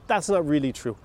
that's 0.07 0.29
not 0.29 0.47
really 0.47 0.71
true. 0.71 0.97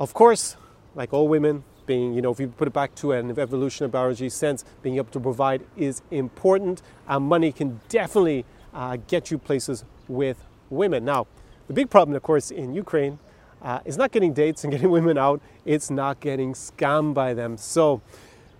Of 0.00 0.14
course, 0.14 0.56
like 0.94 1.12
all 1.12 1.28
women, 1.28 1.64
being, 1.86 2.14
you 2.14 2.22
know, 2.22 2.32
if 2.32 2.40
you 2.40 2.48
put 2.48 2.68
it 2.68 2.74
back 2.74 2.94
to 2.96 3.12
an 3.12 3.30
evolutionary 3.38 3.90
biology 3.90 4.28
sense, 4.28 4.64
being 4.82 4.96
able 4.96 5.10
to 5.12 5.20
provide 5.20 5.62
is 5.76 6.02
important. 6.10 6.82
And 7.08 7.24
money 7.24 7.52
can 7.52 7.80
definitely 7.88 8.44
uh, 8.74 8.98
get 9.06 9.30
you 9.30 9.38
places 9.38 9.84
with 10.08 10.44
women. 10.70 11.04
Now, 11.04 11.26
the 11.68 11.72
big 11.72 11.90
problem, 11.90 12.16
of 12.16 12.22
course, 12.22 12.50
in 12.50 12.74
Ukraine, 12.74 13.18
uh, 13.62 13.80
is 13.84 13.96
not 13.96 14.12
getting 14.12 14.32
dates 14.32 14.64
and 14.64 14.70
getting 14.72 14.90
women 14.90 15.18
out, 15.18 15.40
it's 15.64 15.90
not 15.90 16.20
getting 16.20 16.52
scammed 16.52 17.14
by 17.14 17.34
them. 17.34 17.56
So 17.56 18.02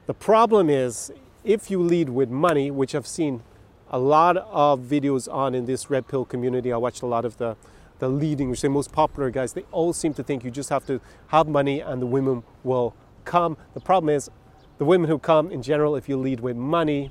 the 0.06 0.14
problem 0.14 0.70
is 0.70 1.12
if 1.44 1.70
you 1.70 1.82
lead 1.82 2.08
with 2.08 2.30
money, 2.30 2.70
which 2.70 2.94
I've 2.94 3.06
seen 3.06 3.42
a 3.90 3.98
lot 3.98 4.36
of 4.36 4.80
videos 4.80 5.32
on 5.32 5.54
in 5.54 5.66
this 5.66 5.90
red 5.90 6.08
pill 6.08 6.24
community, 6.24 6.72
I 6.72 6.76
watched 6.76 7.02
a 7.02 7.06
lot 7.06 7.24
of 7.24 7.36
the 7.36 7.56
the 7.98 8.08
leading, 8.08 8.50
which 8.50 8.60
the 8.60 8.68
most 8.68 8.92
popular 8.92 9.30
guys, 9.30 9.52
they 9.52 9.64
all 9.72 9.92
seem 9.92 10.12
to 10.14 10.22
think 10.22 10.44
you 10.44 10.50
just 10.50 10.68
have 10.68 10.86
to 10.86 11.00
have 11.28 11.48
money 11.48 11.80
and 11.80 12.02
the 12.02 12.06
women 12.06 12.42
will 12.62 12.94
come. 13.26 13.58
The 13.74 13.80
problem 13.80 14.08
is, 14.08 14.30
the 14.78 14.86
women 14.86 15.10
who 15.10 15.18
come 15.18 15.50
in 15.50 15.62
general, 15.62 15.96
if 15.96 16.08
you 16.08 16.16
lead 16.16 16.40
with 16.40 16.56
money, 16.56 17.10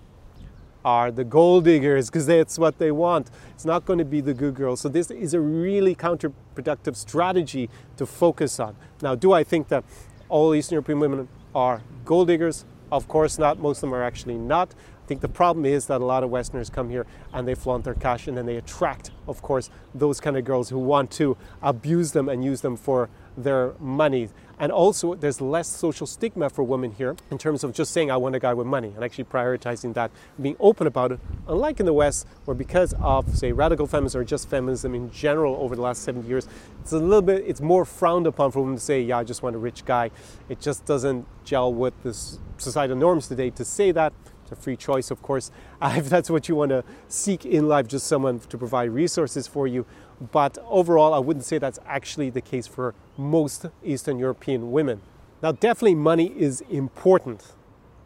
are 0.84 1.10
the 1.12 1.24
gold 1.24 1.66
diggers 1.66 2.10
because 2.10 2.28
that's 2.28 2.60
what 2.60 2.78
they 2.78 2.92
want. 2.92 3.32
It's 3.56 3.66
not 3.66 3.86
going 3.86 3.98
to 3.98 4.06
be 4.06 4.22
the 4.22 4.36
good 4.36 4.54
girls. 4.54 4.82
So 4.82 4.88
this 4.88 5.10
is 5.10 5.34
a 5.34 5.40
really 5.40 5.96
counterproductive 5.96 6.96
strategy 6.96 7.72
to 7.98 8.06
focus 8.06 8.60
on. 8.60 8.76
Now, 9.02 9.16
do 9.16 9.34
I 9.34 9.44
think 9.44 9.68
that 9.70 9.84
all 10.30 10.54
Eastern 10.54 10.76
European 10.76 11.00
women 11.00 11.28
are 11.56 11.82
gold 12.06 12.28
diggers? 12.28 12.66
Of 12.92 13.08
course 13.08 13.40
not. 13.40 13.58
Most 13.58 13.78
of 13.78 13.82
them 13.82 13.96
are 13.96 14.04
actually 14.04 14.36
not. 14.38 14.76
I 15.06 15.08
think 15.08 15.22
the 15.22 15.30
problem 15.30 15.66
is 15.66 15.88
that 15.88 16.02
a 16.02 16.06
lot 16.06 16.24
of 16.24 16.30
Westerners 16.30 16.70
come 16.70 16.90
here 16.90 17.06
and 17.34 17.48
they 17.48 17.56
flaunt 17.56 17.84
their 17.84 17.94
cash 17.94 18.28
and 18.28 18.38
then 18.38 18.46
they 18.46 18.58
attract, 18.58 19.12
of 19.28 19.42
course, 19.42 19.70
those 19.94 20.20
kind 20.20 20.38
of 20.38 20.46
girls 20.46 20.70
who 20.70 20.80
want 20.80 21.12
to 21.12 21.38
abuse 21.62 22.12
them 22.12 22.30
and 22.30 22.44
use 22.44 22.62
them 22.62 22.76
for 22.76 23.10
their 23.38 23.74
money. 23.80 24.30
And 24.60 24.72
also, 24.72 25.16
there's 25.16 25.42
less 25.42 25.68
social 25.68 26.08
stigma 26.08 26.50
for 26.50 26.64
women 26.64 26.92
here 26.92 27.16
in 27.30 27.38
terms 27.38 27.64
of 27.64 27.74
just 27.74 27.92
saying, 27.92 28.10
I 28.10 28.18
want 28.18 28.36
a 28.36 28.40
guy 28.40 28.54
with 28.54 28.68
money, 28.68 28.94
and 28.96 29.04
actually 29.04 29.26
prioritizing 29.26 29.94
that, 29.96 30.12
being 30.42 30.56
open 30.60 30.88
about 30.88 31.12
it. 31.12 31.20
Unlike 31.48 31.82
in 31.82 31.86
the 31.86 31.94
West, 31.94 32.26
where 32.46 32.56
because 32.56 32.94
of, 33.02 33.38
say, 33.38 33.52
radical 33.52 33.88
feminism 33.88 34.22
or 34.22 34.24
just 34.24 34.50
feminism 34.50 34.96
in 34.96 35.12
general 35.12 35.56
over 35.58 35.76
the 35.76 35.82
last 35.82 36.04
70 36.04 36.28
years, 36.28 36.48
it's 36.82 36.94
a 36.94 36.98
little 36.98 37.22
bit, 37.22 37.44
it's 37.46 37.62
more 37.62 37.84
frowned 37.84 38.28
upon 38.28 38.52
for 38.52 38.62
women 38.62 38.76
to 38.76 38.82
say, 38.82 39.02
yeah, 39.02 39.18
I 39.18 39.24
just 39.24 39.44
want 39.44 39.56
a 39.56 39.60
rich 39.60 39.86
guy. 39.86 40.12
It 40.48 40.62
just 40.62 40.86
doesn't 40.86 41.26
gel 41.44 41.74
with 41.74 41.94
the 42.04 42.14
societal 42.58 42.96
norms 42.96 43.28
today 43.28 43.50
to 43.52 43.66
say 43.66 43.92
that. 43.92 44.14
It's 44.46 44.52
a 44.52 44.56
free 44.56 44.78
choice, 44.78 45.10
of 45.10 45.24
course, 45.24 45.50
if 45.82 46.08
that's 46.08 46.30
what 46.30 46.48
you 46.48 46.56
want 46.56 46.70
to 46.70 46.84
seek 47.08 47.46
in 47.46 47.68
life, 47.68 47.88
just 47.88 48.06
someone 48.06 48.40
to 48.40 48.58
provide 48.58 48.92
resources 48.92 49.48
for 49.48 49.66
you. 49.66 49.88
But 50.32 50.60
overall, 50.68 51.16
I 51.16 51.20
wouldn't 51.20 51.46
say 51.46 51.58
that's 51.58 51.80
actually 51.88 52.30
the 52.30 52.42
case 52.42 52.68
for 52.68 52.94
most 53.18 53.66
Eastern 53.84 54.20
European 54.20 54.72
women. 54.72 55.02
Now, 55.42 55.52
definitely 55.52 55.96
money 55.96 56.28
is 56.38 56.62
important 56.70 57.54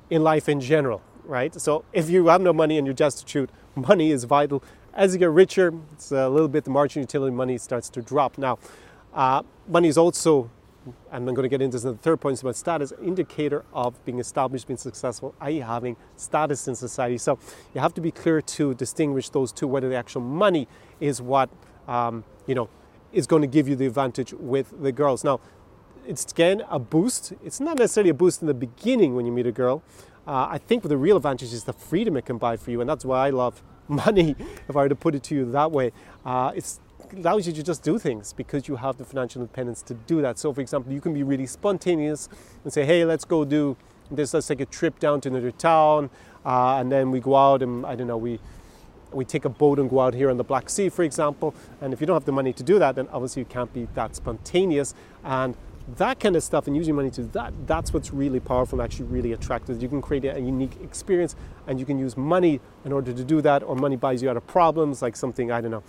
in 0.10 0.24
life 0.24 0.48
in 0.48 0.62
general, 0.62 1.01
right? 1.25 1.53
So 1.60 1.84
if 1.91 2.10
you 2.10 2.27
have 2.27 2.41
no 2.41 2.53
money 2.53 2.77
and 2.77 2.88
you're 2.88 2.93
destitute, 2.93 3.50
money 3.75 4.12
is 4.12 4.24
vital. 4.24 4.63
As 4.93 5.13
you 5.13 5.19
get 5.19 5.29
richer, 5.29 5.74
it's 5.91 6.12
a 6.12 6.29
little 6.29 6.48
bit 6.48 6.63
the 6.63 6.69
marginal 6.72 7.03
utility 7.03 7.36
money 7.36 7.58
starts 7.58 7.89
to 7.89 8.01
drop. 8.01 8.38
Now, 8.38 8.60
uh, 9.13 9.43
money 9.67 9.89
is 9.89 9.98
also 9.98 10.50
and 11.12 11.27
I'm 11.27 11.36
going 11.36 11.43
to 11.43 11.50
get 11.50 11.62
into 11.62 11.79
the 11.79 11.96
third 11.96 12.22
point, 12.22 12.41
about 12.41 12.55
status, 12.55 12.93
indicator 13.03 13.63
of 13.74 14.03
being 14.05 14.19
established, 14.19 14.67
being 14.67 14.77
successful, 14.77 15.36
i.e. 15.41 15.60
having 15.60 15.96
status 16.15 16.67
in 16.67 16.75
society. 16.75 17.17
So 17.17 17.39
you 17.74 17.81
have 17.81 17.93
to 17.96 18.01
be 18.01 18.12
clear 18.12 18.41
to 18.41 18.74
distinguish 18.74 19.29
those 19.29 19.51
two, 19.51 19.67
whether 19.67 19.89
the 19.89 19.96
actual 19.96 20.22
money 20.22 20.67
is 21.00 21.22
what, 21.22 21.50
um, 21.88 22.24
you 22.48 22.55
know, 22.55 22.69
is 23.12 23.27
going 23.27 23.41
to 23.41 23.48
give 23.48 23.67
you 23.67 23.75
the 23.75 23.86
advantage 23.86 24.34
with 24.34 24.81
the 24.81 24.91
girls. 24.91 25.24
Now, 25.24 25.39
it's 26.08 26.31
again 26.31 26.63
a 26.69 26.79
boost. 26.79 27.34
It's 27.43 27.60
not 27.60 27.77
necessarily 27.77 28.10
a 28.10 28.13
boost 28.13 28.41
in 28.41 28.48
the 28.48 28.53
beginning 28.53 29.15
when 29.15 29.25
you 29.25 29.31
meet 29.31 29.48
a 29.48 29.51
girl. 29.51 29.84
Uh, 30.27 30.48
I 30.50 30.58
think 30.58 30.84
the 30.84 30.98
real 30.98 31.17
advantage 31.17 31.53
is 31.53 31.63
the 31.63 31.74
freedom 31.74 32.17
it 32.17 32.25
can 32.25 32.38
buy 32.38 32.58
for 32.58 32.72
you, 32.72 32.81
and 32.81 32.89
that's 32.89 33.05
why 33.05 33.27
I 33.27 33.29
love 33.31 33.63
money, 33.88 34.36
if 34.67 34.75
I 34.75 34.81
were 34.84 34.89
to 34.89 34.96
put 34.96 35.15
it 35.15 35.24
to 35.24 35.36
you 35.36 35.51
that 35.51 35.72
way. 35.72 35.91
Uh, 36.25 36.51
it's 36.55 36.79
allows 37.13 37.47
you 37.47 37.53
to 37.53 37.63
just 37.63 37.83
do 37.83 37.99
things 37.99 38.33
because 38.33 38.67
you 38.67 38.75
have 38.77 38.97
the 38.97 39.05
financial 39.05 39.41
independence 39.41 39.81
to 39.83 39.93
do 39.93 40.21
that. 40.21 40.37
So, 40.37 40.53
for 40.53 40.61
example, 40.61 40.93
you 40.93 41.01
can 41.01 41.13
be 41.13 41.23
really 41.23 41.45
spontaneous 41.45 42.29
and 42.63 42.71
say, 42.71 42.85
hey, 42.85 43.05
let's 43.05 43.25
go 43.25 43.45
do 43.45 43.77
this, 44.11 44.33
let's 44.33 44.47
take 44.47 44.61
a 44.61 44.65
trip 44.65 44.99
down 44.99 45.21
to 45.21 45.29
another 45.29 45.51
town, 45.51 46.09
uh, 46.45 46.77
and 46.77 46.91
then 46.91 47.11
we 47.11 47.19
go 47.19 47.35
out 47.35 47.61
and 47.61 47.85
I 47.85 47.95
don't 47.95 48.07
know, 48.07 48.17
we 48.17 48.39
we 49.11 49.25
take 49.25 49.45
a 49.45 49.49
boat 49.49 49.79
and 49.79 49.89
go 49.89 49.99
out 50.01 50.13
here 50.13 50.29
on 50.29 50.37
the 50.37 50.43
Black 50.43 50.69
Sea, 50.69 50.89
for 50.89 51.03
example. 51.03 51.55
And 51.81 51.93
if 51.93 52.01
you 52.01 52.05
don't 52.05 52.15
have 52.15 52.25
the 52.25 52.31
money 52.31 52.53
to 52.53 52.63
do 52.63 52.77
that, 52.79 52.95
then 52.95 53.07
obviously 53.11 53.41
you 53.41 53.45
can't 53.47 53.73
be 53.73 53.87
that 53.95 54.15
spontaneous. 54.15 54.93
And 55.23 55.55
that 55.97 56.19
kind 56.19 56.35
of 56.35 56.43
stuff 56.43 56.67
and 56.67 56.75
using 56.75 56.95
money 56.95 57.09
to 57.11 57.23
that, 57.23 57.51
that's 57.65 57.93
what's 57.93 58.13
really 58.13 58.39
powerful 58.39 58.79
and 58.79 58.85
actually 58.85 59.05
really 59.05 59.33
attractive. 59.33 59.81
You 59.81 59.89
can 59.89 60.01
create 60.01 60.25
a 60.25 60.39
unique 60.39 60.77
experience 60.83 61.35
and 61.65 61.79
you 61.79 61.85
can 61.85 61.97
use 61.97 62.15
money 62.15 62.59
in 62.85 62.91
order 62.91 63.11
to 63.11 63.23
do 63.23 63.41
that, 63.41 63.63
or 63.63 63.75
money 63.75 63.95
buys 63.95 64.21
you 64.21 64.29
out 64.29 64.37
of 64.37 64.45
problems, 64.45 65.01
like 65.01 65.15
something, 65.15 65.51
I 65.51 65.61
don't 65.61 65.71
know, 65.71 65.83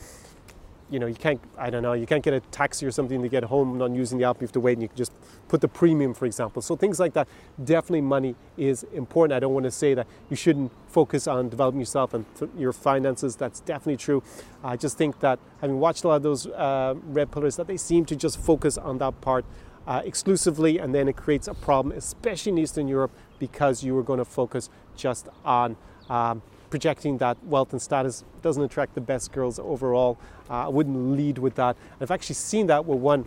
you 0.90 0.98
know, 0.98 1.06
you 1.06 1.14
can't, 1.14 1.40
I 1.56 1.70
don't 1.70 1.82
know, 1.82 1.92
you 1.92 2.06
can't 2.06 2.22
get 2.22 2.34
a 2.34 2.40
taxi 2.40 2.84
or 2.84 2.90
something 2.90 3.22
to 3.22 3.28
get 3.28 3.44
home 3.44 3.78
not 3.78 3.92
using 3.92 4.18
the 4.18 4.24
app, 4.24 4.40
you 4.40 4.46
have 4.46 4.52
to 4.52 4.60
wait 4.60 4.74
and 4.74 4.82
you 4.82 4.88
can 4.88 4.96
just 4.96 5.12
put 5.48 5.60
the 5.60 5.68
premium, 5.68 6.14
for 6.14 6.26
example. 6.26 6.62
So 6.62 6.76
things 6.76 6.98
like 6.98 7.12
that, 7.14 7.28
definitely 7.62 8.00
money 8.00 8.34
is 8.56 8.82
important. 8.92 9.36
I 9.36 9.40
don't 9.40 9.54
want 9.54 9.64
to 9.64 9.70
say 9.70 9.94
that 9.94 10.06
you 10.28 10.36
shouldn't 10.36 10.72
focus 10.88 11.26
on 11.26 11.48
developing 11.48 11.80
yourself 11.80 12.12
and 12.14 12.24
th- 12.36 12.50
your 12.56 12.72
finances. 12.72 13.36
That's 13.36 13.60
definitely 13.60 13.98
true. 13.98 14.22
I 14.64 14.76
just 14.76 14.98
think 14.98 15.20
that 15.20 15.38
having 15.60 15.78
watched 15.78 16.04
a 16.04 16.08
lot 16.08 16.16
of 16.16 16.22
those 16.22 16.46
uh, 16.46 16.94
red 17.04 17.30
pillars, 17.30 17.56
that 17.56 17.68
they 17.68 17.76
seem 17.76 18.04
to 18.06 18.16
just 18.16 18.38
focus 18.38 18.76
on 18.76 18.98
that 18.98 19.20
part 19.20 19.44
uh, 19.86 20.02
exclusively, 20.04 20.78
and 20.78 20.94
then 20.94 21.08
it 21.08 21.16
creates 21.16 21.48
a 21.48 21.54
problem, 21.54 21.96
especially 21.96 22.52
in 22.52 22.58
Eastern 22.58 22.88
Europe, 22.88 23.12
because 23.38 23.82
you 23.82 23.96
are 23.96 24.02
going 24.02 24.18
to 24.18 24.24
focus 24.24 24.68
just 24.96 25.28
on 25.44 25.76
um, 26.08 26.42
projecting 26.70 27.18
that 27.18 27.36
wealth 27.44 27.72
and 27.72 27.82
status 27.82 28.24
doesn't 28.42 28.62
attract 28.62 28.94
the 28.94 29.00
best 29.00 29.32
girls 29.32 29.58
overall. 29.58 30.18
Uh, 30.48 30.66
I 30.66 30.68
wouldn't 30.68 31.16
lead 31.16 31.38
with 31.38 31.56
that. 31.56 31.76
I've 32.00 32.10
actually 32.10 32.36
seen 32.36 32.68
that 32.68 32.86
with 32.86 32.98
one 32.98 33.26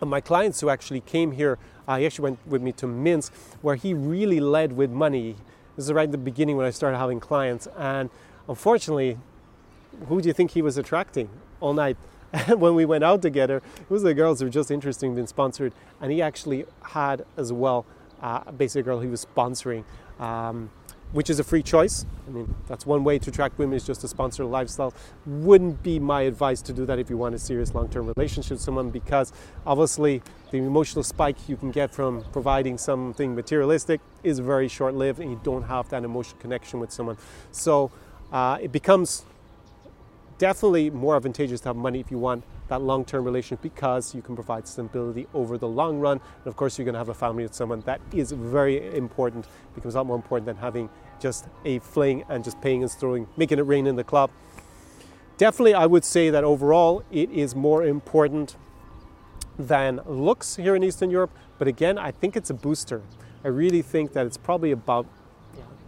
of 0.00 0.08
my 0.08 0.20
clients 0.20 0.60
who 0.60 0.68
actually 0.68 1.00
came 1.00 1.32
here. 1.32 1.58
Uh, 1.86 1.98
he 1.98 2.06
actually 2.06 2.24
went 2.24 2.46
with 2.46 2.62
me 2.62 2.72
to 2.72 2.86
Minsk, 2.86 3.32
where 3.62 3.74
he 3.74 3.94
really 3.94 4.40
led 4.40 4.72
with 4.72 4.90
money. 4.90 5.36
This 5.76 5.86
is 5.86 5.92
right 5.92 6.04
in 6.04 6.10
the 6.10 6.18
beginning 6.18 6.56
when 6.56 6.66
I 6.66 6.70
started 6.70 6.98
having 6.98 7.18
clients. 7.18 7.66
And 7.76 8.10
unfortunately, 8.48 9.18
who 10.06 10.20
do 10.20 10.28
you 10.28 10.34
think 10.34 10.52
he 10.52 10.62
was 10.62 10.76
attracting 10.76 11.30
all 11.60 11.72
night? 11.72 11.96
And 12.32 12.60
when 12.60 12.74
we 12.74 12.84
went 12.84 13.04
out 13.04 13.22
together, 13.22 13.62
it 13.78 13.90
was 13.90 14.02
the 14.02 14.14
girls 14.14 14.40
who 14.40 14.46
were 14.46 14.50
just 14.50 14.70
interested 14.70 15.06
in 15.06 15.26
sponsored. 15.26 15.72
And 16.00 16.12
he 16.12 16.20
actually 16.20 16.66
had 16.82 17.24
as 17.36 17.52
well 17.52 17.86
uh, 18.22 18.42
a 18.46 18.82
girl 18.82 19.00
he 19.00 19.08
was 19.08 19.24
sponsoring. 19.24 19.84
Um, 20.20 20.70
which 21.12 21.30
is 21.30 21.38
a 21.38 21.44
free 21.44 21.62
choice. 21.62 22.04
I 22.26 22.30
mean, 22.30 22.54
that's 22.66 22.84
one 22.84 23.04
way 23.04 23.18
to 23.18 23.30
attract 23.30 23.58
women 23.58 23.76
is 23.76 23.84
just 23.84 24.02
to 24.02 24.08
sponsor 24.08 24.42
a 24.42 24.46
lifestyle. 24.46 24.92
Wouldn't 25.26 25.82
be 25.82 25.98
my 25.98 26.22
advice 26.22 26.60
to 26.62 26.72
do 26.72 26.84
that 26.86 26.98
if 26.98 27.08
you 27.08 27.16
want 27.16 27.34
a 27.34 27.38
serious 27.38 27.74
long-term 27.74 28.12
relationship 28.16 28.52
with 28.52 28.60
someone 28.60 28.90
because 28.90 29.32
obviously 29.66 30.22
the 30.50 30.58
emotional 30.58 31.02
spike 31.02 31.48
you 31.48 31.56
can 31.56 31.70
get 31.70 31.94
from 31.94 32.22
providing 32.32 32.76
something 32.76 33.34
materialistic 33.34 34.00
is 34.22 34.38
very 34.38 34.68
short-lived 34.68 35.20
and 35.20 35.30
you 35.30 35.40
don't 35.42 35.62
have 35.62 35.88
that 35.88 36.04
emotional 36.04 36.38
connection 36.40 36.80
with 36.80 36.92
someone. 36.92 37.16
So 37.52 37.90
uh, 38.32 38.58
it 38.60 38.72
becomes 38.72 39.24
definitely 40.36 40.90
more 40.90 41.16
advantageous 41.16 41.60
to 41.62 41.70
have 41.70 41.76
money 41.76 42.00
if 42.00 42.10
you 42.10 42.18
want 42.18 42.44
that 42.68 42.82
long 42.82 43.04
term 43.04 43.24
relationship 43.24 43.62
because 43.62 44.14
you 44.14 44.22
can 44.22 44.34
provide 44.34 44.66
stability 44.66 45.26
over 45.34 45.58
the 45.58 45.68
long 45.68 45.98
run. 45.98 46.20
And 46.38 46.46
of 46.46 46.56
course, 46.56 46.78
you're 46.78 46.84
going 46.84 46.94
to 46.94 46.98
have 46.98 47.08
a 47.08 47.14
family 47.14 47.42
with 47.42 47.54
someone 47.54 47.80
that 47.82 48.00
is 48.12 48.32
very 48.32 48.94
important, 48.96 49.46
becomes 49.74 49.94
a 49.94 49.98
lot 49.98 50.06
more 50.06 50.16
important 50.16 50.46
than 50.46 50.56
having 50.56 50.88
just 51.20 51.46
a 51.64 51.78
fling 51.80 52.24
and 52.28 52.44
just 52.44 52.60
paying 52.60 52.82
and 52.82 52.90
throwing, 52.90 53.26
making 53.36 53.58
it 53.58 53.62
rain 53.62 53.86
in 53.86 53.96
the 53.96 54.04
club. 54.04 54.30
Definitely, 55.36 55.74
I 55.74 55.86
would 55.86 56.04
say 56.04 56.30
that 56.30 56.44
overall 56.44 57.04
it 57.10 57.30
is 57.30 57.54
more 57.54 57.84
important 57.84 58.56
than 59.58 60.00
looks 60.06 60.56
here 60.56 60.76
in 60.76 60.82
Eastern 60.82 61.10
Europe. 61.10 61.30
But 61.58 61.68
again, 61.68 61.98
I 61.98 62.10
think 62.10 62.36
it's 62.36 62.50
a 62.50 62.54
booster. 62.54 63.02
I 63.44 63.48
really 63.48 63.82
think 63.82 64.12
that 64.12 64.26
it's 64.26 64.36
probably 64.36 64.72
about 64.72 65.06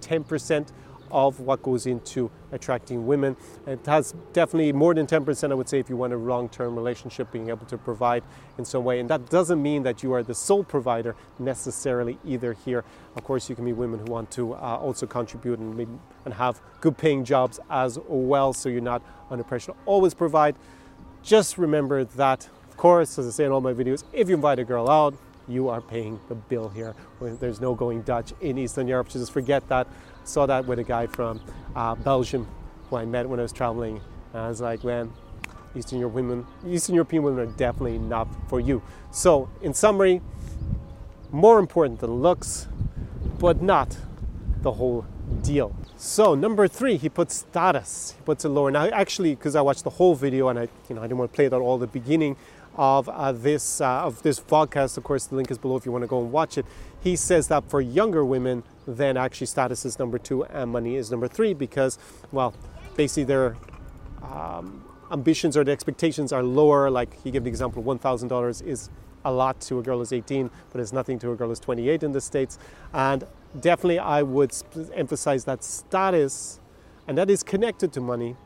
10% 0.00 0.68
of 1.10 1.40
what 1.40 1.62
goes 1.62 1.86
into 1.86 2.30
attracting 2.52 3.06
women. 3.06 3.36
It 3.66 3.84
has 3.86 4.14
definitely 4.32 4.72
more 4.72 4.94
than 4.94 5.06
10%, 5.06 5.50
I 5.50 5.54
would 5.54 5.68
say, 5.68 5.78
if 5.78 5.88
you 5.88 5.96
want 5.96 6.12
a 6.12 6.16
long 6.16 6.48
term 6.48 6.74
relationship, 6.76 7.30
being 7.32 7.48
able 7.48 7.66
to 7.66 7.78
provide 7.78 8.22
in 8.58 8.64
some 8.64 8.84
way. 8.84 9.00
And 9.00 9.08
that 9.10 9.30
doesn't 9.30 9.62
mean 9.62 9.82
that 9.84 10.02
you 10.02 10.12
are 10.12 10.22
the 10.22 10.34
sole 10.34 10.64
provider 10.64 11.16
necessarily 11.38 12.18
either 12.24 12.52
here. 12.52 12.84
Of 13.16 13.24
course, 13.24 13.48
you 13.48 13.56
can 13.56 13.64
be 13.64 13.72
women 13.72 14.00
who 14.00 14.06
want 14.06 14.30
to 14.32 14.54
uh, 14.54 14.78
also 14.80 15.06
contribute 15.06 15.58
and, 15.58 15.98
and 16.24 16.34
have 16.34 16.60
good 16.80 16.96
paying 16.96 17.24
jobs 17.24 17.60
as 17.70 17.98
well, 18.08 18.52
so 18.52 18.68
you're 18.68 18.80
not 18.80 19.02
under 19.30 19.44
pressure 19.44 19.72
to 19.72 19.78
always 19.86 20.14
provide. 20.14 20.56
Just 21.22 21.58
remember 21.58 22.04
that, 22.04 22.48
of 22.68 22.76
course, 22.76 23.18
as 23.18 23.26
I 23.26 23.30
say 23.30 23.44
in 23.44 23.52
all 23.52 23.60
my 23.60 23.74
videos, 23.74 24.04
if 24.12 24.28
you 24.28 24.34
invite 24.34 24.58
a 24.58 24.64
girl 24.64 24.88
out, 24.88 25.14
you 25.50 25.68
are 25.68 25.80
paying 25.80 26.20
the 26.28 26.34
bill 26.34 26.68
here. 26.68 26.94
There's 27.20 27.60
no 27.60 27.74
going 27.74 28.02
Dutch 28.02 28.32
in 28.40 28.56
Eastern 28.56 28.88
Europe, 28.88 29.08
just 29.08 29.32
forget 29.32 29.68
that. 29.68 29.86
Saw 30.24 30.46
that 30.46 30.66
with 30.66 30.78
a 30.78 30.84
guy 30.84 31.06
from 31.06 31.40
uh, 31.74 31.94
Belgium 31.94 32.46
who 32.88 32.96
I 32.96 33.04
met 33.04 33.28
when 33.28 33.38
I 33.38 33.42
was 33.42 33.52
traveling. 33.52 34.00
And 34.32 34.42
I 34.42 34.48
was 34.48 34.60
like, 34.60 34.84
man, 34.84 35.12
Eastern 35.74 35.98
European 35.98 36.28
women, 36.28 36.46
Eastern 36.66 36.94
European 36.94 37.22
women 37.22 37.48
are 37.48 37.52
definitely 37.52 37.98
not 37.98 38.28
for 38.48 38.60
you. 38.60 38.82
So, 39.10 39.48
in 39.62 39.74
summary, 39.74 40.20
more 41.30 41.58
important 41.58 42.00
than 42.00 42.10
looks, 42.10 42.68
but 43.38 43.62
not 43.62 43.96
the 44.62 44.72
whole 44.72 45.06
deal. 45.42 45.74
So 45.96 46.34
number 46.34 46.66
three, 46.66 46.96
he 46.96 47.08
puts 47.08 47.36
status. 47.36 48.14
He 48.16 48.22
puts 48.24 48.44
it 48.44 48.48
lower. 48.48 48.70
Now, 48.70 48.86
actually, 48.88 49.34
because 49.34 49.54
I 49.54 49.60
watched 49.60 49.84
the 49.84 49.90
whole 49.90 50.14
video 50.14 50.48
and 50.48 50.58
I, 50.58 50.68
you 50.88 50.94
know, 50.94 51.02
I 51.02 51.04
didn't 51.04 51.18
want 51.18 51.30
to 51.32 51.36
play 51.36 51.46
it 51.46 51.52
at 51.52 51.60
all 51.60 51.78
the 51.78 51.86
beginning, 51.86 52.36
of 52.76 53.08
uh, 53.08 53.32
this 53.32 53.80
uh, 53.80 54.04
of 54.04 54.22
this 54.22 54.40
podcast. 54.40 54.96
Of 54.96 55.04
course, 55.04 55.26
the 55.26 55.36
link 55.36 55.50
is 55.50 55.58
below 55.58 55.76
if 55.76 55.84
you 55.84 55.92
want 55.92 56.02
to 56.02 56.08
go 56.08 56.20
and 56.20 56.32
watch 56.32 56.58
it. 56.58 56.66
He 57.02 57.16
says 57.16 57.48
that 57.48 57.68
for 57.68 57.80
younger 57.80 58.24
women, 58.24 58.62
then 58.86 59.16
actually 59.16 59.46
status 59.46 59.84
is 59.84 59.98
number 59.98 60.18
two 60.18 60.44
and 60.44 60.70
money 60.70 60.96
is 60.96 61.10
number 61.10 61.28
three 61.28 61.54
because, 61.54 61.98
well, 62.30 62.54
basically 62.96 63.24
their 63.24 63.56
um, 64.22 64.84
ambitions 65.10 65.56
or 65.56 65.64
the 65.64 65.72
expectations 65.72 66.32
are 66.32 66.42
lower. 66.42 66.90
Like 66.90 67.22
he 67.22 67.30
gave 67.30 67.44
the 67.44 67.48
example, 67.48 67.82
one 67.82 67.98
thousand 67.98 68.28
dollars 68.28 68.60
is 68.60 68.90
a 69.24 69.32
lot 69.32 69.60
to 69.60 69.78
a 69.78 69.82
girl 69.82 69.98
who's 69.98 70.12
18, 70.12 70.50
but 70.72 70.80
it's 70.80 70.92
nothing 70.92 71.18
to 71.18 71.30
a 71.32 71.36
girl 71.36 71.48
who's 71.48 71.60
28 71.60 72.02
in 72.02 72.12
the 72.12 72.20
states. 72.20 72.58
And 72.92 73.24
definitely, 73.58 73.98
I 73.98 74.22
would 74.22 74.54
emphasize 74.94 75.44
that 75.44 75.62
status, 75.62 76.58
and 77.06 77.18
that 77.18 77.28
is 77.28 77.42
connected 77.42 77.92
to 77.94 78.00
money, 78.00 78.36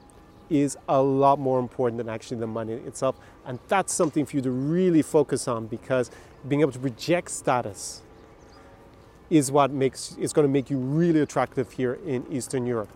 is 0.50 0.76
a 0.88 1.00
lot 1.00 1.38
more 1.38 1.58
important 1.58 1.98
than 1.98 2.08
actually 2.08 2.38
the 2.38 2.46
money 2.46 2.74
itself. 2.74 3.16
And 3.46 3.58
that's 3.68 3.94
something 3.94 4.26
for 4.26 4.36
you 4.36 4.42
to 4.42 4.50
really 4.50 5.02
focus 5.02 5.48
on 5.48 5.66
because 5.66 6.10
being 6.48 6.60
able 6.60 6.72
to 6.72 6.78
project 6.78 7.30
status 7.30 8.02
is 9.30 9.50
what 9.50 9.70
makes 9.70 10.16
is 10.18 10.32
going 10.32 10.46
to 10.46 10.52
make 10.52 10.70
you 10.70 10.78
really 10.78 11.20
attractive 11.20 11.72
here 11.72 11.98
in 12.06 12.24
Eastern 12.30 12.66
Europe 12.66 12.90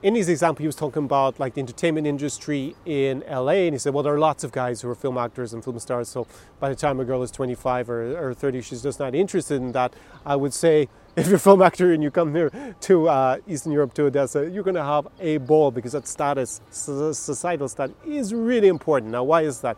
in 0.00 0.14
his 0.14 0.28
example, 0.28 0.62
he 0.62 0.66
was 0.66 0.76
talking 0.76 1.04
about 1.04 1.40
like 1.40 1.54
the 1.54 1.60
entertainment 1.60 2.06
industry 2.06 2.76
in 2.86 3.24
LA, 3.28 3.66
and 3.66 3.74
he 3.74 3.78
said, 3.78 3.92
well, 3.92 4.04
there 4.04 4.14
are 4.14 4.18
lots 4.18 4.44
of 4.44 4.52
guys 4.52 4.80
who 4.80 4.88
are 4.88 4.94
film 4.94 5.18
actors 5.18 5.52
and 5.52 5.64
film 5.64 5.78
stars. 5.80 6.08
So 6.08 6.26
by 6.60 6.68
the 6.68 6.76
time 6.76 7.00
a 7.00 7.04
girl 7.04 7.22
is 7.22 7.30
25 7.32 7.90
or, 7.90 8.28
or 8.28 8.34
30, 8.34 8.60
she's 8.62 8.82
just 8.82 9.00
not 9.00 9.14
interested 9.14 9.56
in 9.56 9.72
that. 9.72 9.94
I 10.24 10.36
would 10.36 10.54
say, 10.54 10.88
if 11.16 11.26
you're 11.26 11.36
a 11.36 11.40
film 11.40 11.62
actor 11.62 11.92
and 11.92 12.02
you 12.02 12.12
come 12.12 12.32
here 12.32 12.50
to 12.82 13.08
uh, 13.08 13.38
Eastern 13.48 13.72
Europe 13.72 13.92
to 13.94 14.04
Odessa, 14.04 14.48
you're 14.48 14.62
going 14.62 14.76
to 14.76 14.84
have 14.84 15.08
a 15.18 15.38
ball 15.38 15.72
because 15.72 15.92
that 15.92 16.06
status, 16.06 16.60
societal 16.70 17.68
status, 17.68 17.96
is 18.06 18.32
really 18.32 18.68
important. 18.68 19.10
Now, 19.10 19.24
why 19.24 19.42
is 19.42 19.60
that? 19.62 19.76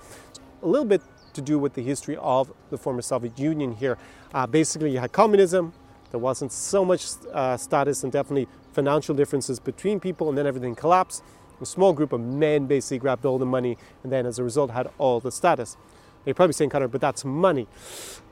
A 0.62 0.66
little 0.66 0.87
bit 0.87 1.00
to 1.33 1.40
do 1.40 1.59
with 1.59 1.73
the 1.73 1.83
history 1.83 2.19
of 2.21 2.52
the 2.69 2.76
former 2.76 3.00
Soviet 3.00 3.38
Union 3.38 3.73
here. 3.73 3.97
Uh, 4.35 4.47
basically, 4.47 4.92
you 4.92 4.99
had 4.99 5.12
communism. 5.12 5.73
There 6.11 6.21
wasn't 6.21 6.52
so 6.52 6.85
much 6.85 7.07
uh, 7.33 7.57
status 7.57 8.02
and 8.02 8.12
definitely 8.12 8.49
financial 8.73 9.14
differences 9.14 9.61
between 9.61 10.00
people, 10.00 10.29
and 10.29 10.37
then 10.37 10.47
everything 10.47 10.75
collapsed. 10.75 11.23
A 11.61 11.67
small 11.67 11.93
group 11.93 12.12
of 12.12 12.21
men 12.21 12.67
basically 12.67 12.99
grabbed 12.99 13.26
all 13.26 13.38
the 13.38 13.47
money, 13.47 13.76
and 14.02 14.11
then 14.11 14.26
as 14.26 14.38
a 14.38 14.45
result 14.45 14.71
had 14.71 14.88
all 14.99 15.21
the 15.21 15.31
status. 15.31 15.76
You're 16.25 16.35
probably 16.35 16.52
saying, 16.52 16.71
Connor, 16.71 16.88
but 16.88 17.00
that's 17.00 17.25
money. 17.25 17.67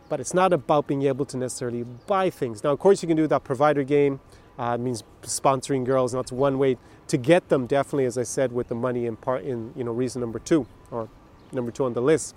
But 0.08 0.20
it's 0.20 0.34
not 0.34 0.52
about 0.52 0.86
being 0.86 1.02
able 1.02 1.26
to 1.26 1.36
necessarily 1.36 1.84
buy 2.06 2.30
things. 2.30 2.64
Now, 2.64 2.70
of 2.70 2.78
course, 2.78 3.02
you 3.02 3.06
can 3.06 3.16
do 3.16 3.26
that 3.26 3.44
provider 3.44 3.82
game. 3.82 4.20
Uh, 4.58 4.74
it 4.74 4.80
means 4.80 5.04
sponsoring 5.22 5.84
girls, 5.84 6.12
and 6.12 6.18
that's 6.18 6.32
one 6.32 6.58
way 6.58 6.78
to 7.08 7.16
get 7.16 7.48
them. 7.48 7.66
Definitely, 7.66 8.06
as 8.06 8.18
I 8.18 8.24
said, 8.24 8.52
with 8.52 8.68
the 8.68 8.74
money 8.74 9.06
in 9.06 9.16
part 9.16 9.44
in 9.44 9.72
you 9.76 9.84
know 9.84 9.92
reason 9.92 10.20
number 10.20 10.38
two 10.38 10.66
or 10.90 11.08
number 11.52 11.70
two 11.70 11.84
on 11.84 11.92
the 11.92 12.02
list. 12.02 12.34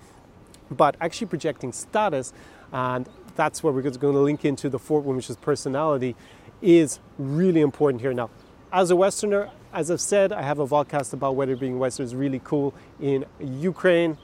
But 0.70 0.96
actually 1.00 1.26
projecting 1.26 1.72
status, 1.72 2.32
and 2.72 3.08
that's 3.34 3.62
where 3.62 3.72
we're 3.72 3.82
going 3.82 4.14
to 4.14 4.20
link 4.20 4.44
into 4.44 4.68
the 4.68 4.78
which 4.78 5.30
is 5.30 5.36
personality 5.36 6.16
is 6.60 7.00
really 7.18 7.60
important 7.60 8.00
here. 8.00 8.14
Now, 8.14 8.30
as 8.72 8.90
a 8.90 8.96
Westerner, 8.96 9.50
as 9.72 9.90
I've 9.90 10.00
said, 10.00 10.32
I 10.32 10.42
have 10.42 10.58
a 10.58 10.66
podcast 10.66 11.12
about 11.12 11.36
whether 11.36 11.56
being 11.56 11.78
Western 11.78 12.04
is 12.04 12.14
really 12.14 12.40
cool 12.44 12.74
in 13.00 13.24
Ukraine. 13.40 14.16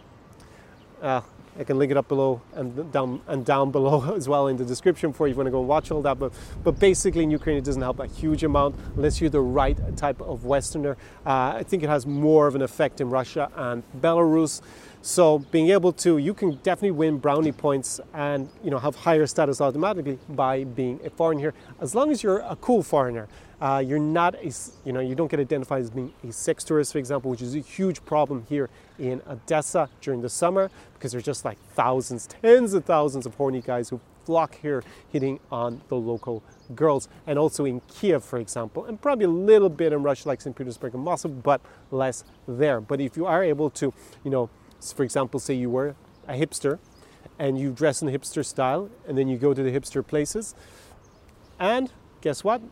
Uh, 1.03 1.21
I 1.59 1.65
can 1.65 1.77
link 1.77 1.91
it 1.91 1.97
up 1.97 2.07
below 2.07 2.41
and 2.55 2.93
down 2.93 3.21
and 3.27 3.45
down 3.45 3.71
below 3.73 4.15
as 4.15 4.29
well 4.29 4.47
in 4.47 4.57
the 4.57 4.65
description 4.65 5.13
for 5.13 5.27
you 5.27 5.33
if 5.33 5.35
you 5.35 5.39
want 5.39 5.49
to 5.49 5.51
go 5.51 5.59
and 5.59 5.69
watch 5.69 5.91
all 5.91 6.03
that. 6.03 6.19
But 6.19 6.33
but 6.63 6.79
basically 6.79 7.25
in 7.25 7.31
Ukraine 7.31 7.57
it 7.57 7.65
doesn't 7.65 7.83
help 7.83 7.99
a 7.99 8.07
huge 8.07 8.45
amount 8.45 8.77
unless 8.95 9.21
you're 9.21 9.31
the 9.31 9.41
right 9.41 9.77
type 9.97 10.21
of 10.21 10.45
Westerner. 10.45 10.97
Uh, 11.27 11.55
I 11.57 11.65
think 11.65 11.83
it 11.83 11.89
has 11.89 12.07
more 12.07 12.47
of 12.47 12.55
an 12.55 12.63
effect 12.63 13.01
in 13.01 13.11
Russia 13.11 13.51
and 13.57 13.83
Belarus. 14.01 14.63
So 15.03 15.39
being 15.39 15.71
able 15.71 15.93
to, 15.95 16.19
you 16.19 16.35
can 16.35 16.57
definitely 16.63 16.91
win 16.91 17.19
brownie 17.19 17.53
points 17.53 18.01
and 18.13 18.49
you 18.65 18.71
know 18.71 18.79
have 18.79 18.97
higher 18.97 19.27
status 19.27 19.61
automatically 19.61 20.19
by 20.29 20.65
being 20.65 21.01
a 21.05 21.11
foreigner 21.11 21.55
as 21.81 21.95
long 21.95 22.11
as 22.11 22.23
you're 22.23 22.41
a 22.41 22.57
cool 22.57 22.83
foreigner. 22.83 23.29
Uh, 23.61 23.83
you're 23.85 23.99
not 23.99 24.37
a, 24.37 24.53
you 24.85 24.93
know, 24.93 25.01
you 25.01 25.17
don't 25.17 25.31
get 25.31 25.41
identified 25.41 25.83
as 25.83 25.91
being 25.91 26.13
a 26.23 26.33
sex 26.33 26.63
tourist, 26.63 26.93
for 26.93 26.99
example, 26.99 27.29
which 27.29 27.43
is 27.43 27.57
a 27.57 27.61
huge 27.61 28.05
problem 28.05 28.47
here 28.49 28.71
in 29.01 29.21
Odessa 29.29 29.89
during 30.01 30.23
the 30.23 30.29
summer 30.29 30.71
because 30.95 31.11
there's 31.11 31.25
just 31.25 31.45
like 31.45 31.59
thousands, 31.75 32.29
tens 32.29 32.73
of 32.73 32.85
thousands 32.85 33.27
of 33.27 33.35
horny 33.35 33.61
guys 33.61 33.89
who 33.89 34.01
flock 34.25 34.59
here 34.61 34.85
hitting 35.11 35.41
on 35.51 35.81
the 35.89 35.97
local 35.97 36.43
girls. 36.75 37.09
And 37.27 37.39
also 37.39 37.65
in 37.65 37.81
Kiev, 37.89 38.23
for 38.23 38.39
example, 38.39 38.85
and 38.85 39.01
probably 39.01 39.25
a 39.25 39.31
little 39.31 39.71
bit 39.71 39.93
in 39.93 40.03
Russia 40.03 40.29
like 40.29 40.41
St. 40.41 40.55
Petersburg 40.55 40.95
and 40.95 41.03
Moscow, 41.03 41.29
but 41.29 41.61
less 41.91 42.25
there. 42.47 42.81
But 42.81 43.01
if 43.01 43.17
you 43.17 43.27
are 43.27 43.43
able 43.43 43.71
to, 43.71 43.93
you 44.23 44.31
know, 44.31 44.51
for 44.81 45.03
example, 45.03 45.41
say 45.41 45.55
you 45.55 45.71
were 45.71 45.95
a 46.27 46.35
hipster 46.35 46.79
and 47.39 47.59
you 47.59 47.73
dress 47.73 48.03
in 48.03 48.09
hipster 48.09 48.45
style 48.45 48.91
and 49.07 49.17
then 49.17 49.29
you 49.29 49.37
go 49.37 49.55
to 49.55 49.63
the 49.63 49.71
hipster 49.71 50.07
places 50.07 50.55
and 51.59 51.91
guess 52.21 52.45
what? 52.45 52.63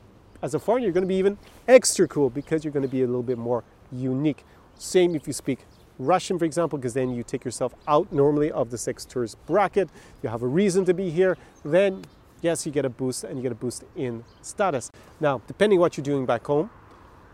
As 0.42 0.55
a 0.55 0.59
foreigner, 0.59 0.87
you're 0.87 0.92
going 0.92 1.03
to 1.03 1.09
be 1.09 1.16
even 1.16 1.38
extra 1.66 2.07
cool 2.07 2.31
because 2.31 2.64
you're 2.64 2.73
going 2.73 2.83
to 2.83 2.88
be 2.88 3.03
a 3.03 3.07
little 3.07 3.23
bit 3.23 3.38
more 3.38 3.64
unique. 3.90 4.45
Same 4.79 5.14
if 5.14 5.27
you 5.27 5.33
speak 5.33 5.61
Russian, 5.99 6.38
for 6.38 6.45
example, 6.45 6.79
because 6.79 6.95
then 6.95 7.14
you 7.14 7.23
take 7.23 7.45
yourself 7.45 7.75
out 7.88 8.12
normally 8.12 8.53
of 8.53 8.71
the 8.71 8.79
sex 8.79 9.05
tourist 9.05 9.38
bracket. 9.47 9.88
You 10.23 10.29
have 10.29 10.42
a 10.42 10.47
reason 10.47 10.85
to 10.85 10.95
be 10.95 11.11
here. 11.11 11.38
Then, 11.64 12.05
yes, 12.42 12.66
you 12.66 12.73
get 12.73 12.85
a 12.85 12.90
boost 12.90 13.25
and 13.25 13.38
you 13.38 13.42
get 13.42 13.53
a 13.53 13.57
boost 13.57 13.85
in 13.97 14.25
status. 14.42 14.90
Now, 15.21 15.40
depending 15.47 15.81
what 15.81 15.97
you're 15.97 16.05
doing 16.05 16.27
back 16.27 16.47
home, 16.47 16.71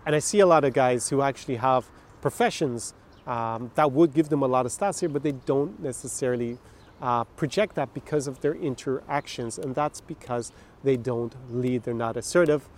and 0.06 0.14
I 0.14 0.20
see 0.20 0.40
a 0.40 0.46
lot 0.46 0.64
of 0.64 0.72
guys 0.72 1.08
who 1.08 1.22
actually 1.22 1.56
have 1.56 1.90
professions 2.20 2.94
um, 3.26 3.70
that 3.74 3.92
would 3.92 4.14
give 4.14 4.28
them 4.28 4.42
a 4.42 4.46
lot 4.46 4.66
of 4.66 4.72
stats 4.72 5.00
here, 5.00 5.08
but 5.08 5.22
they 5.22 5.32
don't 5.32 5.80
necessarily 5.80 6.58
uh, 7.00 7.24
project 7.24 7.74
that 7.74 7.92
because 7.94 8.26
of 8.26 8.40
their 8.40 8.54
interactions, 8.54 9.58
and 9.58 9.74
that's 9.74 10.00
because 10.00 10.52
they 10.85 10.96
don't 10.96 11.35
lead, 11.50 11.82
they're 11.82 11.94
not 11.94 12.16
assertive. 12.16 12.68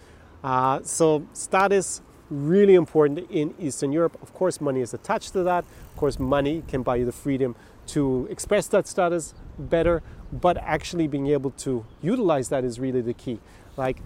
Uh, 0.43 0.81
so, 0.83 1.27
status 1.33 2.03
really 2.31 2.75
important 2.75 3.31
in 3.31 3.55
Eastern 3.59 3.93
Europe. 3.93 4.19
Of 4.23 4.33
course, 4.35 4.61
money 4.61 4.81
is 4.81 4.95
attached 4.95 5.33
to 5.33 5.43
that. 5.45 5.65
Of 5.65 5.97
course, 5.97 6.19
money 6.19 6.63
can 6.67 6.83
buy 6.83 6.97
you 6.97 7.05
the 7.05 7.13
freedom 7.13 7.55
to 7.89 8.27
express 8.31 8.67
that 8.69 8.87
status 8.87 9.35
better, 9.59 10.03
but 10.33 10.57
actually 10.59 11.07
being 11.07 11.29
able 11.29 11.51
to 11.51 11.85
utilize 12.03 12.49
that 12.49 12.65
is 12.65 12.81
really 12.81 13.03
the 13.03 13.15
key. 13.15 13.41
Like, 13.77 13.99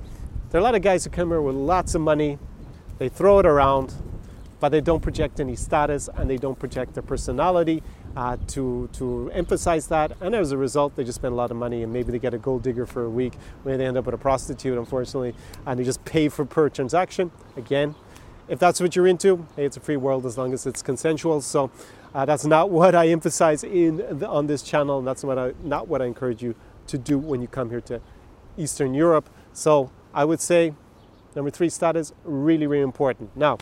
there 0.51 0.59
are 0.59 0.62
a 0.62 0.64
lot 0.64 0.74
of 0.74 0.83
guys 0.83 1.05
who 1.05 1.11
come 1.11 1.29
here 1.29 1.40
with 1.40 1.55
lots 1.55 1.94
of 1.94 2.01
money, 2.01 2.38
they 2.98 3.09
throw 3.09 3.38
it 3.38 3.46
around, 3.46 3.94
but 4.61 4.71
they 4.71 4.81
don't 4.81 5.01
project 5.01 5.40
any 5.40 5.57
status 5.57 6.09
and 6.16 6.29
they 6.29 6.37
don't 6.37 6.59
project 6.59 6.94
their 6.94 7.03
personality 7.03 7.83
uh, 8.16 8.37
to, 8.49 8.88
to 8.92 9.31
emphasize 9.33 9.87
that. 9.88 10.12
And 10.21 10.35
as 10.35 10.53
a 10.53 10.57
result, 10.57 10.97
they 10.97 11.05
just 11.05 11.16
spend 11.16 11.33
a 11.33 11.37
lot 11.37 11.51
of 11.51 11.57
money 11.57 11.83
and 11.83 11.92
maybe 11.92 12.11
they 12.12 12.18
get 12.18 12.35
a 12.35 12.38
gold 12.38 12.62
digger 12.62 12.87
for 12.87 13.05
a 13.05 13.11
week 13.11 13.35
where 13.62 13.77
they 13.77 13.87
end 13.87 13.97
up 13.97 14.07
with 14.07 14.14
a 14.14 14.18
prostitute, 14.18 14.77
unfortunately, 14.77 15.35
and 15.66 15.79
they 15.79 15.85
just 15.85 16.05
pay 16.05 16.29
for 16.29 16.44
per 16.44 16.68
transaction. 16.68 17.31
Again, 17.57 17.94
if 18.49 18.59
that's 18.59 18.81
what 18.81 18.97
you're 18.97 19.07
into, 19.07 19.47
hey, 19.57 19.64
it's 19.64 19.77
a 19.77 19.81
free 19.81 19.97
world 19.97 20.25
as 20.27 20.38
long 20.38 20.53
as 20.53 20.66
it's 20.66 20.83
consensual. 20.83 21.40
So 21.40 21.71
uh, 22.14 22.25
that's 22.25 22.44
not 22.44 22.71
what 22.71 22.94
I 22.94 23.09
emphasize 23.09 23.62
in 23.62 24.18
the, 24.18 24.29
on 24.29 24.47
this 24.47 24.62
channel, 24.62 24.99
and 24.99 25.07
that's 25.07 25.23
what 25.23 25.38
I, 25.38 25.53
not 25.62 25.88
what 25.88 26.03
I 26.03 26.07
encourage 26.07 26.42
you 26.42 26.55
to 26.88 26.99
do 26.99 27.18
when 27.18 27.40
you 27.42 27.49
come 27.49 27.71
here 27.71 27.83
to 27.83 28.01
Eastern 28.57 28.94
Europe. 28.94 29.29
So 29.53 29.90
I 30.14 30.25
would 30.25 30.40
say 30.40 30.75
number 31.37 31.51
three, 31.51 31.68
status 31.68 32.12
really, 32.25 32.66
really 32.66 32.83
important. 32.83 33.37
Now, 33.37 33.59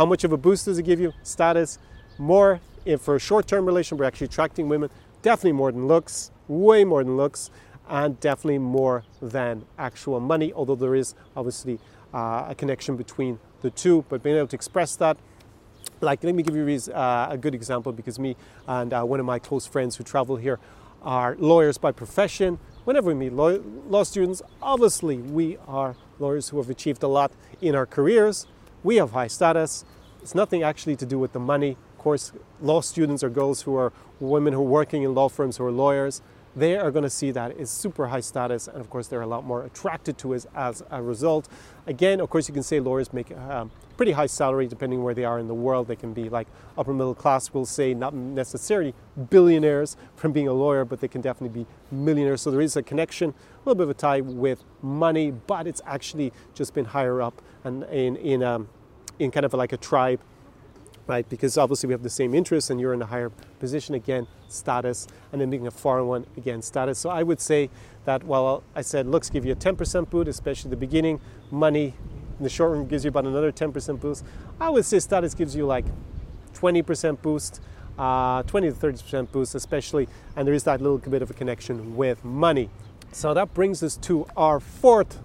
how 0.00 0.06
much 0.06 0.24
of 0.24 0.32
a 0.32 0.36
boost 0.38 0.64
does 0.64 0.78
it 0.78 0.84
give 0.84 0.98
you? 0.98 1.12
Status, 1.22 1.78
more 2.16 2.58
if 2.86 3.02
for 3.02 3.16
a 3.16 3.18
short-term 3.18 3.66
relation, 3.66 3.98
we're 3.98 4.06
actually 4.06 4.24
attracting 4.24 4.66
women, 4.66 4.88
definitely 5.20 5.52
more 5.52 5.70
than 5.70 5.86
looks, 5.88 6.30
way 6.48 6.84
more 6.84 7.04
than 7.04 7.18
looks, 7.18 7.50
and 7.86 8.18
definitely 8.18 8.56
more 8.56 9.04
than 9.20 9.62
actual 9.78 10.18
money, 10.18 10.54
although 10.54 10.74
there 10.74 10.94
is 10.94 11.14
obviously 11.36 11.78
uh, 12.14 12.46
a 12.48 12.54
connection 12.54 12.96
between 12.96 13.38
the 13.60 13.68
two, 13.68 14.02
but 14.08 14.22
being 14.22 14.38
able 14.38 14.46
to 14.46 14.56
express 14.56 14.96
that 14.96 15.18
like 16.00 16.24
let 16.24 16.34
me 16.34 16.42
give 16.42 16.56
you 16.56 16.92
uh, 16.94 17.28
a 17.30 17.36
good 17.36 17.54
example 17.54 17.92
because 17.92 18.18
me 18.18 18.36
and 18.68 18.94
uh, 18.94 19.02
one 19.02 19.20
of 19.20 19.26
my 19.26 19.38
close 19.38 19.66
friends 19.66 19.96
who 19.96 20.04
travel 20.04 20.36
here 20.36 20.58
are 21.02 21.36
lawyers 21.38 21.76
by 21.76 21.92
profession 21.92 22.58
whenever 22.84 23.08
we 23.08 23.14
meet 23.14 23.34
law, 23.34 23.58
law, 23.86 24.02
students 24.02 24.40
obviously 24.62 25.18
we 25.18 25.58
are 25.68 25.94
lawyers 26.18 26.48
who 26.48 26.56
have 26.56 26.70
achieved 26.70 27.02
a 27.02 27.06
lot 27.06 27.30
in 27.60 27.74
our 27.74 27.84
careers 27.84 28.46
we 28.82 28.96
have 28.96 29.12
high 29.12 29.26
status. 29.26 29.84
It's 30.22 30.34
nothing 30.34 30.62
actually 30.62 30.96
to 30.96 31.06
do 31.06 31.18
with 31.18 31.32
the 31.32 31.40
money. 31.40 31.76
Of 31.92 31.98
course, 31.98 32.32
law 32.60 32.80
students 32.80 33.22
or 33.22 33.30
girls 33.30 33.62
who 33.62 33.76
are 33.76 33.92
women 34.18 34.52
who 34.52 34.60
are 34.60 34.64
working 34.64 35.02
in 35.02 35.14
law 35.14 35.28
firms 35.28 35.56
who 35.56 35.64
are 35.64 35.72
lawyers, 35.72 36.22
they 36.56 36.76
are 36.76 36.90
going 36.90 37.04
to 37.04 37.10
see 37.10 37.30
that 37.30 37.56
as 37.58 37.70
super 37.70 38.08
high 38.08 38.20
status, 38.20 38.66
and 38.66 38.78
of 38.80 38.90
course, 38.90 39.06
they're 39.06 39.20
a 39.20 39.26
lot 39.26 39.44
more 39.44 39.64
attracted 39.64 40.18
to 40.18 40.32
it 40.32 40.46
as 40.54 40.82
a 40.90 41.00
result. 41.00 41.48
Again, 41.86 42.20
of 42.20 42.28
course, 42.28 42.48
you 42.48 42.54
can 42.54 42.62
say 42.62 42.80
lawyers 42.80 43.12
make 43.12 43.30
a 43.30 43.56
um, 43.56 43.70
pretty 43.96 44.12
high 44.12 44.26
salary 44.26 44.66
depending 44.66 45.02
where 45.02 45.14
they 45.14 45.24
are 45.24 45.38
in 45.38 45.46
the 45.46 45.54
world. 45.54 45.86
They 45.86 45.96
can 45.96 46.12
be 46.12 46.28
like 46.28 46.48
upper 46.76 46.92
middle 46.92 47.14
class, 47.14 47.52
we'll 47.52 47.66
say, 47.66 47.94
not 47.94 48.14
necessarily 48.14 48.94
billionaires 49.28 49.96
from 50.16 50.32
being 50.32 50.48
a 50.48 50.52
lawyer, 50.52 50.84
but 50.84 51.00
they 51.00 51.08
can 51.08 51.20
definitely 51.20 51.64
be 51.64 51.68
millionaires. 51.90 52.42
So 52.42 52.50
there 52.50 52.60
is 52.60 52.76
a 52.76 52.82
connection, 52.82 53.30
a 53.30 53.58
little 53.68 53.76
bit 53.76 53.84
of 53.84 53.90
a 53.90 53.94
tie 53.94 54.20
with 54.20 54.64
money, 54.82 55.30
but 55.30 55.66
it's 55.66 55.82
actually 55.86 56.32
just 56.54 56.74
been 56.74 56.86
higher 56.86 57.22
up 57.22 57.40
and 57.62 57.84
in, 57.84 58.16
in, 58.16 58.42
um, 58.42 58.68
in 59.18 59.30
kind 59.30 59.46
of 59.46 59.54
like 59.54 59.72
a 59.72 59.76
tribe 59.76 60.20
right? 61.10 61.28
Because 61.28 61.58
obviously 61.58 61.88
we 61.88 61.92
have 61.92 62.04
the 62.04 62.08
same 62.08 62.36
interests 62.36 62.70
and 62.70 62.80
you're 62.80 62.94
in 62.94 63.02
a 63.02 63.06
higher 63.06 63.30
position 63.58 63.96
again, 63.96 64.28
status, 64.48 65.08
and 65.32 65.40
then 65.40 65.50
being 65.50 65.66
a 65.66 65.70
foreign 65.70 66.06
one 66.06 66.24
again, 66.36 66.62
status. 66.62 67.00
So 67.00 67.10
I 67.10 67.24
would 67.24 67.40
say 67.40 67.68
that 68.04 68.22
while 68.22 68.62
I 68.76 68.82
said 68.82 69.08
looks 69.08 69.28
give 69.28 69.44
you 69.44 69.52
a 69.52 69.56
10% 69.56 70.08
boost, 70.08 70.28
especially 70.28 70.70
the 70.70 70.76
beginning, 70.76 71.20
money 71.50 71.94
in 72.38 72.44
the 72.44 72.48
short 72.48 72.70
run 72.70 72.86
gives 72.86 73.04
you 73.04 73.08
about 73.08 73.24
another 73.26 73.50
10% 73.50 74.00
boost. 74.00 74.24
I 74.60 74.70
would 74.70 74.84
say 74.84 75.00
status 75.00 75.34
gives 75.34 75.56
you 75.56 75.66
like 75.66 75.84
20% 76.54 77.20
boost, 77.20 77.60
uh, 77.98 78.44
20 78.44 78.70
to 78.70 78.76
30% 78.76 79.32
boost, 79.32 79.56
especially, 79.56 80.08
and 80.36 80.46
there 80.46 80.54
is 80.54 80.62
that 80.62 80.80
little 80.80 80.98
bit 80.98 81.22
of 81.22 81.30
a 81.30 81.34
connection 81.34 81.96
with 81.96 82.24
money. 82.24 82.70
So 83.10 83.34
that 83.34 83.52
brings 83.52 83.82
us 83.82 83.96
to 83.96 84.28
our 84.36 84.60
fourth 84.60 85.18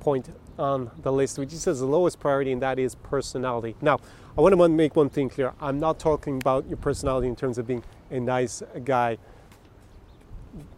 point 0.00 0.30
on 0.58 0.90
the 1.02 1.12
list, 1.12 1.38
which 1.38 1.52
is 1.52 1.64
the 1.64 1.84
lowest 1.84 2.18
priority, 2.18 2.50
and 2.50 2.62
that 2.62 2.78
is 2.78 2.94
personality. 2.94 3.76
Now, 3.82 4.00
I 4.38 4.40
want 4.40 4.56
to 4.56 4.68
make 4.68 4.94
one 4.94 5.08
thing 5.10 5.28
clear. 5.28 5.52
I'm 5.60 5.80
not 5.80 5.98
talking 5.98 6.36
about 6.36 6.68
your 6.68 6.76
personality 6.76 7.26
in 7.26 7.34
terms 7.34 7.58
of 7.58 7.66
being 7.66 7.82
a 8.08 8.20
nice 8.20 8.62
guy. 8.84 9.18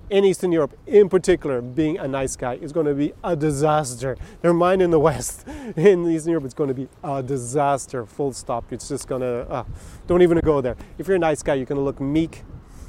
In 0.09 0.25
Eastern 0.25 0.51
Europe, 0.51 0.79
in 0.87 1.11
particular, 1.11 1.61
being 1.61 1.99
a 1.99 2.09
nice 2.09 2.37
guy 2.37 2.55
is 2.55 2.73
going 2.73 2.87
to 2.87 2.95
be 2.95 3.13
a 3.23 3.37
disaster. 3.37 4.17
Never 4.43 4.55
mind 4.55 4.81
in 4.81 4.91
the 4.91 4.99
West. 4.99 5.47
In 5.77 6.11
Eastern 6.11 6.31
Europe, 6.31 6.47
it's 6.47 6.55
going 6.55 6.69
to 6.69 6.75
be 6.75 6.89
a 7.05 7.23
disaster, 7.23 8.07
full 8.07 8.33
stop. 8.33 8.73
It's 8.73 8.89
just 8.89 9.07
going 9.07 9.21
to, 9.21 9.47
uh, 9.51 9.65
don't 10.07 10.23
even 10.23 10.39
go 10.39 10.63
there. 10.63 10.77
If 10.97 11.07
you're 11.07 11.17
a 11.17 11.21
nice 11.21 11.43
guy, 11.43 11.53
you're 11.55 11.67
going 11.67 11.77
to 11.77 11.85
look 11.85 12.01
meek, 12.01 12.43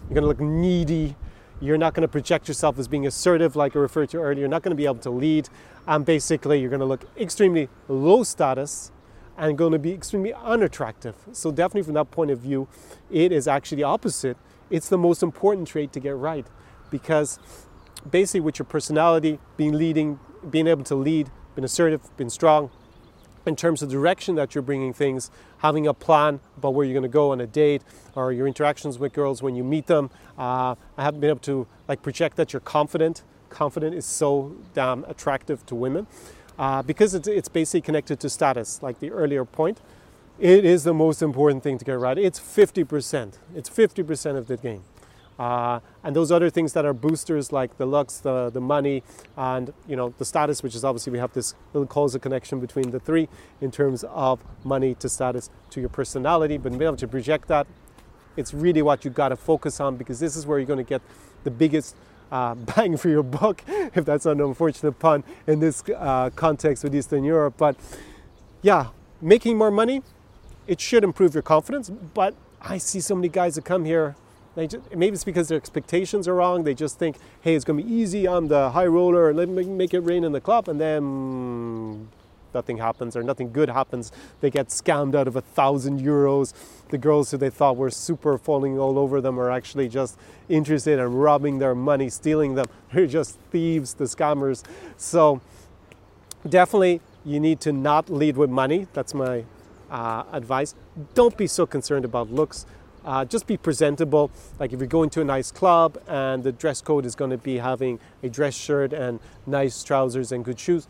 you're 0.09 0.21
going 0.21 0.23
to 0.23 0.27
look 0.27 0.39
needy, 0.39 1.17
you're 1.59 1.77
not 1.77 1.93
going 1.93 2.03
to 2.03 2.07
project 2.07 2.47
yourself 2.47 2.79
as 2.79 2.87
being 2.87 3.05
assertive, 3.05 3.57
like 3.57 3.75
I 3.75 3.79
referred 3.79 4.09
to 4.11 4.19
earlier. 4.19 4.39
You're 4.39 4.47
not 4.47 4.63
going 4.63 4.71
to 4.71 4.81
be 4.81 4.85
able 4.85 4.99
to 4.99 5.11
lead. 5.11 5.49
And 5.85 6.05
basically, 6.05 6.61
you're 6.61 6.69
going 6.69 6.79
to 6.79 6.85
look 6.85 7.03
extremely 7.19 7.67
low 7.89 8.23
status 8.23 8.93
and 9.41 9.57
going 9.57 9.71
to 9.71 9.79
be 9.79 9.91
extremely 9.91 10.33
unattractive. 10.33 11.15
So, 11.33 11.51
definitely 11.51 11.81
from 11.81 11.95
that 11.95 12.11
point 12.11 12.29
of 12.29 12.39
view, 12.39 12.67
it 13.09 13.31
is 13.31 13.47
actually 13.47 13.77
the 13.77 13.83
opposite. 13.83 14.37
It's 14.69 14.87
the 14.87 14.99
most 14.99 15.23
important 15.23 15.67
trait 15.67 15.91
to 15.93 15.99
get 15.99 16.15
right 16.15 16.45
because 16.91 17.39
basically, 18.09 18.41
with 18.41 18.59
your 18.59 18.67
personality, 18.67 19.39
being 19.57 19.73
leading, 19.73 20.19
being 20.49 20.67
able 20.67 20.83
to 20.85 20.95
lead, 20.95 21.31
being 21.55 21.65
assertive, 21.65 22.15
being 22.17 22.29
strong, 22.29 22.69
in 23.47 23.55
terms 23.55 23.81
of 23.81 23.89
direction 23.89 24.35
that 24.35 24.53
you're 24.53 24.61
bringing 24.61 24.93
things, 24.93 25.31
having 25.57 25.87
a 25.87 25.93
plan 25.93 26.39
about 26.57 26.75
where 26.75 26.85
you're 26.85 26.93
going 26.93 27.01
to 27.01 27.09
go 27.09 27.31
on 27.31 27.41
a 27.41 27.47
date 27.47 27.81
or 28.13 28.31
your 28.31 28.45
interactions 28.45 28.99
with 28.99 29.11
girls 29.11 29.41
when 29.41 29.55
you 29.55 29.63
meet 29.63 29.87
them. 29.87 30.11
Uh, 30.37 30.75
I 30.95 31.03
haven't 31.03 31.19
been 31.19 31.31
able 31.31 31.39
to 31.39 31.67
like 31.87 32.03
project 32.03 32.37
that 32.37 32.53
you're 32.53 32.59
confident. 32.59 33.23
Confident 33.49 33.95
is 33.95 34.05
so 34.05 34.55
damn 34.75 35.03
attractive 35.05 35.65
to 35.65 35.75
women 35.75 36.05
uh, 36.61 36.83
because 36.83 37.15
it's, 37.15 37.27
it's 37.27 37.49
basically 37.49 37.81
connected 37.81 38.19
to 38.19 38.29
status, 38.29 38.83
like 38.83 38.99
the 38.99 39.09
earlier 39.09 39.43
point. 39.43 39.81
It 40.39 40.63
is 40.63 40.83
the 40.83 40.93
most 40.93 41.23
important 41.23 41.63
thing 41.63 41.79
to 41.79 41.83
get 41.83 41.97
right. 41.97 42.17
It's 42.17 42.39
50%. 42.39 43.33
It's 43.55 43.67
50% 43.67 44.37
of 44.37 44.45
the 44.45 44.57
game. 44.57 44.83
Uh, 45.39 45.79
and 46.03 46.15
those 46.15 46.31
other 46.31 46.51
things 46.51 46.73
that 46.73 46.85
are 46.85 46.93
boosters 46.93 47.51
like 47.51 47.75
the 47.79 47.87
lux, 47.87 48.19
the, 48.19 48.51
the 48.51 48.61
money, 48.61 49.01
and 49.35 49.73
you 49.87 49.95
know 49.95 50.13
the 50.19 50.25
status, 50.25 50.61
which 50.61 50.75
is 50.75 50.83
obviously 50.83 51.11
we 51.11 51.17
have 51.17 51.33
this 51.33 51.55
little 51.73 51.87
causal 51.87 52.19
connection 52.19 52.59
between 52.59 52.91
the 52.91 52.99
three 52.99 53.27
in 53.59 53.71
terms 53.71 54.03
of 54.03 54.43
money 54.63 54.93
to 54.95 55.09
status 55.09 55.49
to 55.71 55.79
your 55.79 55.89
personality. 55.89 56.59
But 56.59 56.73
being 56.73 56.83
able 56.83 56.97
to 56.97 57.07
project 57.07 57.47
that, 57.47 57.65
it's 58.37 58.53
really 58.53 58.83
what 58.83 59.03
you 59.03 59.09
got 59.09 59.29
to 59.29 59.35
focus 59.35 59.79
on 59.79 59.97
because 59.97 60.19
this 60.19 60.35
is 60.35 60.45
where 60.45 60.59
you're 60.59 60.67
going 60.67 60.77
to 60.77 60.83
get 60.83 61.01
the 61.43 61.51
biggest 61.51 61.95
uh, 62.31 62.55
bang 62.75 62.97
for 62.97 63.09
your 63.09 63.23
buck, 63.23 63.63
if 63.67 64.05
that's 64.05 64.25
an 64.25 64.41
unfortunate 64.41 64.99
pun 64.99 65.23
in 65.47 65.59
this 65.59 65.83
uh, 65.95 66.29
context 66.35 66.83
with 66.83 66.95
Eastern 66.95 67.23
Europe. 67.23 67.55
But 67.57 67.75
yeah, 68.61 68.87
making 69.21 69.57
more 69.57 69.71
money, 69.71 70.01
it 70.67 70.79
should 70.79 71.03
improve 71.03 71.33
your 71.33 71.43
confidence. 71.43 71.89
But 71.89 72.35
I 72.61 72.77
see 72.77 72.99
so 72.99 73.15
many 73.15 73.29
guys 73.29 73.55
that 73.55 73.65
come 73.65 73.85
here 73.85 74.15
just, 74.57 74.93
maybe 74.93 75.13
it's 75.13 75.23
because 75.23 75.47
their 75.47 75.57
expectations 75.57 76.27
are 76.27 76.35
wrong. 76.35 76.63
They 76.63 76.73
just 76.73 76.99
think, 76.99 77.17
hey, 77.41 77.55
it's 77.55 77.63
going 77.63 77.79
to 77.79 77.85
be 77.85 77.91
easy. 77.91 78.27
I'm 78.27 78.47
the 78.49 78.71
high 78.71 78.85
roller. 78.85 79.33
Let 79.33 79.47
me 79.47 79.63
make 79.63 79.93
it 79.93 80.01
rain 80.01 80.23
in 80.23 80.33
the 80.33 80.41
club. 80.41 80.67
And 80.67 80.79
then 80.79 82.09
nothing 82.53 82.77
happens 82.77 83.15
or 83.15 83.23
nothing 83.23 83.51
good 83.51 83.69
happens. 83.69 84.11
They 84.41 84.49
get 84.49 84.67
scammed 84.67 85.15
out 85.15 85.27
of 85.27 85.35
a 85.35 85.41
thousand 85.41 86.01
euros. 86.01 86.53
The 86.89 86.97
girls 86.97 87.31
who 87.31 87.37
they 87.37 87.49
thought 87.49 87.77
were 87.77 87.89
super 87.89 88.37
falling 88.37 88.77
all 88.77 88.99
over 88.99 89.21
them 89.21 89.39
are 89.39 89.51
actually 89.51 89.89
just 89.89 90.17
interested 90.49 90.99
in 90.99 91.13
robbing 91.13 91.59
their 91.59 91.75
money, 91.75 92.09
stealing 92.09 92.55
them. 92.55 92.65
They're 92.93 93.07
just 93.07 93.37
thieves, 93.51 93.93
the 93.93 94.05
scammers. 94.05 94.63
So 94.97 95.41
definitely 96.47 97.01
you 97.25 97.39
need 97.39 97.59
to 97.61 97.71
not 97.71 98.09
lead 98.09 98.37
with 98.37 98.49
money. 98.49 98.87
That's 98.93 99.13
my 99.13 99.45
uh, 99.89 100.23
advice. 100.31 100.73
Don't 101.13 101.37
be 101.37 101.47
so 101.47 101.65
concerned 101.65 102.05
about 102.05 102.31
looks. 102.31 102.65
Uh, 103.03 103.25
just 103.25 103.47
be 103.47 103.57
presentable. 103.57 104.31
Like 104.59 104.73
if 104.73 104.79
you're 104.79 104.87
going 104.87 105.09
to 105.11 105.21
a 105.21 105.25
nice 105.25 105.51
club 105.51 105.99
and 106.07 106.43
the 106.43 106.51
dress 106.51 106.81
code 106.81 107.05
is 107.05 107.15
going 107.15 107.31
to 107.31 107.37
be 107.37 107.57
having 107.57 107.99
a 108.21 108.29
dress 108.29 108.53
shirt 108.53 108.93
and 108.93 109.19
nice 109.47 109.83
trousers 109.83 110.31
and 110.31 110.45
good 110.45 110.59
shoes, 110.59 110.87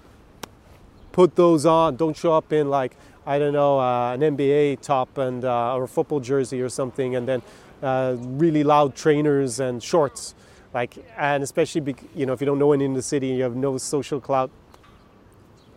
put 1.11 1.35
those 1.35 1.65
on. 1.65 1.95
Don't 1.95 2.15
show 2.15 2.33
up 2.33 2.51
in 2.53 2.69
like 2.69 2.95
I 3.25 3.39
don't 3.39 3.53
know 3.53 3.79
uh, 3.79 4.13
an 4.13 4.21
NBA 4.21 4.81
top 4.81 5.17
and 5.17 5.45
uh, 5.45 5.75
or 5.75 5.83
a 5.83 5.87
football 5.87 6.19
jersey 6.19 6.61
or 6.61 6.69
something, 6.69 7.15
and 7.15 7.27
then 7.27 7.41
uh, 7.81 8.15
really 8.19 8.63
loud 8.63 8.95
trainers 8.95 9.59
and 9.59 9.81
shorts. 9.81 10.35
Like 10.73 10.95
and 11.17 11.43
especially 11.43 11.81
be, 11.81 11.95
you 12.15 12.25
know 12.25 12.33
if 12.33 12.41
you 12.41 12.45
don't 12.45 12.59
know 12.59 12.71
anyone 12.73 12.91
in 12.91 12.95
the 12.95 13.01
city, 13.01 13.29
and 13.29 13.37
you 13.37 13.43
have 13.43 13.55
no 13.55 13.77
social 13.77 14.19
clout 14.19 14.51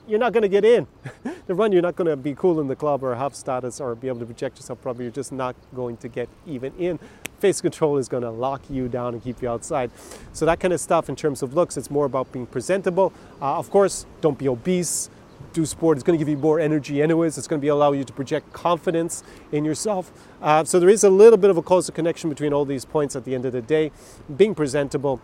you're 0.06 0.18
not 0.18 0.32
going 0.32 0.42
to 0.42 0.48
get 0.48 0.64
in. 0.64 0.86
the 1.46 1.54
run, 1.54 1.72
you're 1.72 1.82
not 1.82 1.96
going 1.96 2.08
to 2.08 2.16
be 2.16 2.34
cool 2.34 2.60
in 2.60 2.68
the 2.68 2.76
club 2.76 3.02
or 3.02 3.14
have 3.14 3.34
status 3.34 3.80
or 3.80 3.94
be 3.94 4.08
able 4.08 4.20
to 4.20 4.26
project 4.26 4.58
yourself 4.58 4.80
properly. 4.82 5.04
You're 5.04 5.12
just 5.12 5.32
not 5.32 5.56
going 5.74 5.96
to 5.98 6.08
get 6.08 6.28
even 6.46 6.72
in. 6.78 6.98
Face 7.38 7.60
control 7.60 7.98
is 7.98 8.08
going 8.08 8.22
to 8.22 8.30
lock 8.30 8.62
you 8.70 8.88
down 8.88 9.14
and 9.14 9.22
keep 9.22 9.42
you 9.42 9.48
outside. 9.48 9.90
So 10.32 10.46
that 10.46 10.60
kind 10.60 10.72
of 10.72 10.80
stuff 10.80 11.08
in 11.08 11.16
terms 11.16 11.42
of 11.42 11.54
looks, 11.54 11.76
it's 11.76 11.90
more 11.90 12.06
about 12.06 12.32
being 12.32 12.46
presentable. 12.46 13.12
Uh, 13.40 13.58
of 13.58 13.70
course, 13.70 14.06
don't 14.20 14.38
be 14.38 14.48
obese. 14.48 15.10
Do 15.54 15.64
sport. 15.64 15.96
It's 15.96 16.02
going 16.02 16.18
to 16.18 16.24
give 16.24 16.28
you 16.28 16.36
more 16.36 16.58
energy, 16.58 17.00
anyways. 17.00 17.38
It's 17.38 17.46
going 17.46 17.60
to 17.60 17.64
be 17.64 17.68
allow 17.68 17.92
you 17.92 18.02
to 18.02 18.12
project 18.12 18.52
confidence 18.52 19.22
in 19.52 19.64
yourself. 19.64 20.10
Uh, 20.42 20.64
so 20.64 20.80
there 20.80 20.88
is 20.88 21.04
a 21.04 21.10
little 21.10 21.36
bit 21.36 21.48
of 21.48 21.56
a 21.56 21.62
causal 21.62 21.94
connection 21.94 22.28
between 22.28 22.52
all 22.52 22.64
these 22.64 22.84
points 22.84 23.14
at 23.14 23.24
the 23.24 23.36
end 23.36 23.46
of 23.46 23.52
the 23.52 23.62
day. 23.62 23.92
Being 24.36 24.56
presentable, 24.56 25.20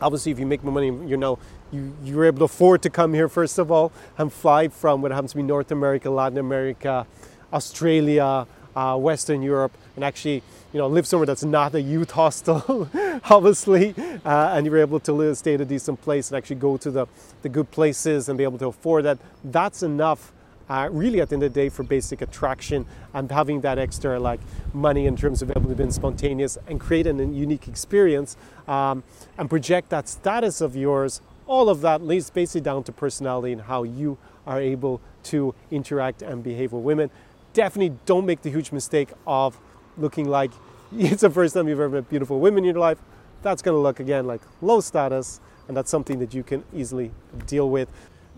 obviously 0.00 0.30
if 0.30 0.38
you 0.38 0.46
make 0.46 0.62
more 0.62 0.72
money 0.72 0.86
you 0.86 1.16
know 1.16 1.38
you, 1.70 1.92
you're 2.02 2.24
able 2.24 2.38
to 2.38 2.44
afford 2.44 2.80
to 2.82 2.88
come 2.88 3.12
here 3.12 3.28
first 3.28 3.58
of 3.58 3.70
all 3.70 3.92
and 4.18 4.32
fly 4.32 4.68
from 4.68 5.02
what 5.02 5.10
happens 5.10 5.32
to 5.32 5.36
be 5.36 5.42
north 5.42 5.70
america 5.70 6.08
latin 6.08 6.38
america 6.38 7.06
australia 7.52 8.46
uh, 8.76 8.96
western 8.96 9.42
europe 9.42 9.76
and 9.96 10.04
actually 10.04 10.42
you 10.72 10.78
know 10.78 10.86
live 10.86 11.06
somewhere 11.06 11.26
that's 11.26 11.44
not 11.44 11.74
a 11.74 11.80
youth 11.80 12.12
hostel 12.12 12.88
obviously 13.30 13.94
uh, 14.24 14.52
and 14.54 14.66
you're 14.66 14.78
able 14.78 15.00
to 15.00 15.12
live, 15.12 15.36
stay 15.36 15.54
at 15.54 15.60
a 15.60 15.64
decent 15.64 16.00
place 16.02 16.30
and 16.30 16.36
actually 16.36 16.56
go 16.56 16.76
to 16.76 16.90
the, 16.90 17.06
the 17.42 17.48
good 17.48 17.70
places 17.70 18.28
and 18.28 18.36
be 18.38 18.44
able 18.44 18.58
to 18.58 18.66
afford 18.66 19.04
that. 19.04 19.18
That's 19.44 19.82
enough 19.82 20.32
uh, 20.68 20.88
really 20.92 21.20
at 21.20 21.28
the 21.28 21.34
end 21.34 21.42
of 21.42 21.52
the 21.52 21.60
day 21.60 21.68
for 21.68 21.82
basic 21.82 22.22
attraction 22.22 22.86
and 23.12 23.30
having 23.30 23.60
that 23.62 23.78
extra 23.78 24.20
like 24.20 24.40
money 24.72 25.06
in 25.06 25.16
terms 25.16 25.42
of 25.42 25.50
able 25.50 25.68
to 25.68 25.74
be 25.74 25.90
spontaneous 25.90 26.56
and 26.68 26.78
create 26.78 27.06
a 27.06 27.12
unique 27.12 27.66
experience 27.66 28.36
um, 28.68 29.02
and 29.36 29.50
project 29.50 29.90
that 29.90 30.08
status 30.08 30.60
of 30.60 30.76
yours 30.76 31.20
all 31.46 31.68
of 31.68 31.80
that 31.80 32.02
leads 32.02 32.30
basically 32.30 32.60
down 32.60 32.84
to 32.84 32.92
personality 32.92 33.52
and 33.52 33.62
how 33.62 33.82
you 33.82 34.16
are 34.46 34.60
able 34.60 35.00
to 35.24 35.52
interact 35.72 36.22
and 36.22 36.44
behave 36.44 36.72
with 36.72 36.84
women. 36.84 37.10
Definitely 37.52 37.98
don't 38.06 38.24
make 38.24 38.42
the 38.42 38.50
huge 38.50 38.70
mistake 38.70 39.08
of 39.26 39.58
looking 40.00 40.28
like 40.28 40.50
it's 40.96 41.20
the 41.20 41.30
first 41.30 41.54
time 41.54 41.68
you've 41.68 41.78
ever 41.78 41.88
met 41.88 42.10
beautiful 42.10 42.40
women 42.40 42.64
in 42.64 42.70
your 42.74 42.80
life 42.80 42.98
that's 43.42 43.62
going 43.62 43.74
to 43.74 43.80
look 43.80 44.00
again 44.00 44.26
like 44.26 44.40
low 44.60 44.80
status 44.80 45.40
and 45.68 45.76
that's 45.76 45.90
something 45.90 46.18
that 46.18 46.34
you 46.34 46.42
can 46.42 46.64
easily 46.74 47.12
deal 47.46 47.70
with 47.70 47.88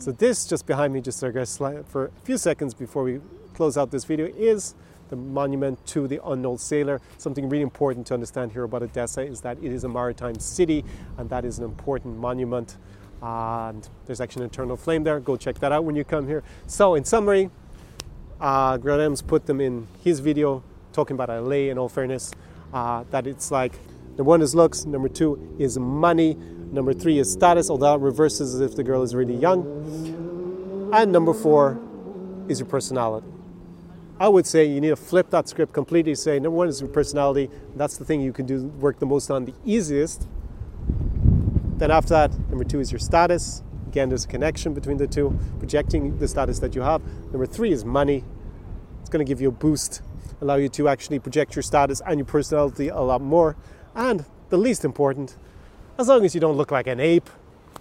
so 0.03 0.11
this 0.11 0.47
just 0.47 0.67
behind 0.67 0.93
me, 0.93 1.01
just 1.01 1.21
for 1.21 2.05
a 2.07 2.11
few 2.25 2.37
seconds 2.37 2.75
before 2.75 3.05
we 3.05 3.21
close 3.55 3.77
out 3.77 3.93
this 3.93 4.05
video, 4.05 4.27
is 4.27 4.75
the 5.11 5.17
monument 5.17 5.87
to 5.87 6.09
the 6.09 6.21
unknown 6.25 6.59
sailor. 6.59 7.01
Something 7.19 7.49
really 7.49 7.63
important 7.63 8.09
to 8.09 8.15
understand 8.15 8.51
here 8.51 8.65
about 8.65 8.83
Odessa 8.83 9.21
is 9.21 9.43
that 9.43 9.59
it 9.59 9.71
is 9.71 9.85
a 9.85 9.89
maritime 9.89 10.41
city, 10.41 10.85
and 11.19 11.31
that 11.31 11.45
is 11.45 11.59
an 11.59 11.65
important 11.65 12.19
monument. 12.19 12.79
and 13.23 13.89
there's 14.07 14.21
actually 14.21 14.43
an 14.43 14.51
eternal 14.51 14.77
flame 14.77 15.05
there. 15.05 15.21
Go 15.21 15.37
check 15.37 15.61
that 15.61 15.71
out 15.71 15.85
when 15.85 15.95
you 15.95 16.03
come 16.03 16.27
here. 16.27 16.43
So, 16.67 16.97
in 16.97 17.05
summary, 17.05 17.51
uh, 18.41 18.79
Grant 18.79 19.01
Adams 19.01 19.23
put 19.23 19.47
them 19.47 19.61
in 19.61 19.87
his 20.03 20.19
video 20.19 20.65
talking 20.93 21.15
about 21.15 21.29
LA. 21.29 21.71
In 21.71 21.79
all 21.79 21.89
fairness, 21.89 22.31
uh, 22.73 23.05
that 23.11 23.27
it's 23.27 23.51
like 23.51 23.73
number 24.11 24.25
one 24.25 24.43
is 24.43 24.55
looks, 24.55 24.85
number 24.85 25.09
two 25.09 25.57
is 25.59 25.79
money, 25.79 26.37
Number 26.73 26.95
three 26.95 27.19
is 27.19 27.31
status, 27.31 27.69
although 27.69 27.95
it 27.95 28.01
reverses 28.01 28.59
if 28.61 28.75
the 28.75 28.83
girl 28.83 29.03
is 29.03 29.15
really 29.15 29.37
young. 29.37 30.91
And 30.95 31.13
number 31.13 31.35
four 31.35 31.79
is 32.49 32.61
your 32.61 32.69
personality. 32.69 33.27
I 34.19 34.29
would 34.29 34.47
say 34.47 34.65
you 34.65 34.81
need 34.81 34.89
to 34.89 34.97
flip 34.97 35.29
that 35.31 35.49
script 35.49 35.75
completely. 35.75 36.15
Say 36.15 36.41
number 36.41 36.57
one 36.57 36.69
is 36.69 36.81
your 36.81 36.89
personality. 36.89 37.51
That's 37.77 37.99
the 37.99 38.07
thing 38.07 38.23
you 38.23 38.33
can 38.33 38.47
do 38.47 38.69
work 38.81 38.99
the 38.99 39.07
most 39.07 39.31
on, 39.31 39.45
the 39.45 39.53
easiest. 39.67 40.27
Then 41.77 41.91
after 41.91 42.11
that, 42.11 42.39
number 42.49 42.65
two 42.65 42.81
is 42.81 42.91
your 42.91 43.01
status. 43.01 43.63
Again, 43.89 44.09
there's 44.09 44.25
a 44.25 44.29
connection 44.29 44.73
between 44.73 44.97
the 44.97 45.07
two, 45.07 45.39
projecting 45.59 46.17
the 46.17 46.29
status 46.29 46.59
that 46.61 46.75
you 46.75 46.81
have. 46.81 47.03
Number 47.33 47.45
three 47.45 47.73
is 47.73 47.85
money. 47.85 48.25
It's 49.01 49.11
going 49.11 49.25
to 49.25 49.29
give 49.29 49.43
you 49.43 49.49
a 49.49 49.53
boost 49.53 50.01
allow 50.41 50.57
you 50.57 50.69
to 50.71 50.89
actually 50.89 51.19
project 51.19 51.55
your 51.55 51.63
status 51.63 52.03
and 52.07 52.19
your 52.19 52.27
personality 52.27 52.89
a 52.89 53.01
lot 53.01 53.21
more. 53.21 53.57
And 53.95 54.25
the 54.51 54.57
least 54.57 54.85
important, 54.85 55.37
as 55.99 56.09
long 56.09 56.25
as 56.25 56.35
you 56.35 56.41
don't 56.41 56.57
look 56.57 56.71
like 56.71 56.87
an 56.87 57.01
ape, 57.01 57.29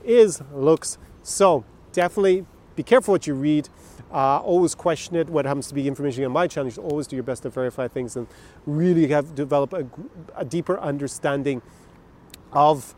is 0.03 0.41
looks. 0.53 0.97
So 1.23 1.63
definitely 1.91 2.45
be 2.75 2.83
careful 2.83 3.13
what 3.13 3.27
you 3.27 3.33
read. 3.33 3.69
Uh, 4.11 4.39
always 4.39 4.75
question 4.75 5.15
it 5.15 5.29
What 5.29 5.45
happens 5.45 5.67
to 5.69 5.73
be 5.73 5.87
information 5.87 6.25
on 6.25 6.31
my 6.31 6.47
channel. 6.47 6.67
You 6.67 6.71
should 6.71 6.83
always 6.83 7.07
do 7.07 7.15
your 7.15 7.23
best 7.23 7.43
to 7.43 7.49
verify 7.49 7.87
things 7.87 8.15
and 8.15 8.27
really 8.65 9.07
have 9.07 9.35
develop 9.35 9.73
a, 9.73 9.87
a 10.35 10.43
deeper 10.43 10.79
understanding 10.79 11.61
of 12.51 12.95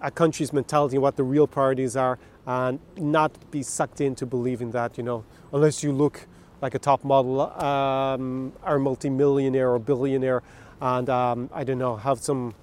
a 0.00 0.10
country's 0.10 0.52
mentality 0.52 0.96
and 0.96 1.02
what 1.02 1.16
the 1.16 1.24
real 1.24 1.46
priorities 1.46 1.96
are, 1.96 2.18
and 2.46 2.78
not 2.96 3.50
be 3.50 3.62
sucked 3.62 4.00
into 4.00 4.26
believing 4.26 4.70
that 4.72 4.98
you 4.98 5.02
know 5.02 5.24
unless 5.52 5.82
you 5.82 5.92
look 5.92 6.26
like 6.60 6.74
a 6.74 6.78
top 6.78 7.04
model 7.04 7.40
um, 7.62 8.52
or 8.64 8.78
multimillionaire 8.78 9.70
or 9.70 9.78
billionaire, 9.78 10.42
and 10.80 11.08
um, 11.10 11.50
I 11.52 11.64
don't 11.64 11.78
know 11.78 11.96
have 11.96 12.20
some 12.20 12.54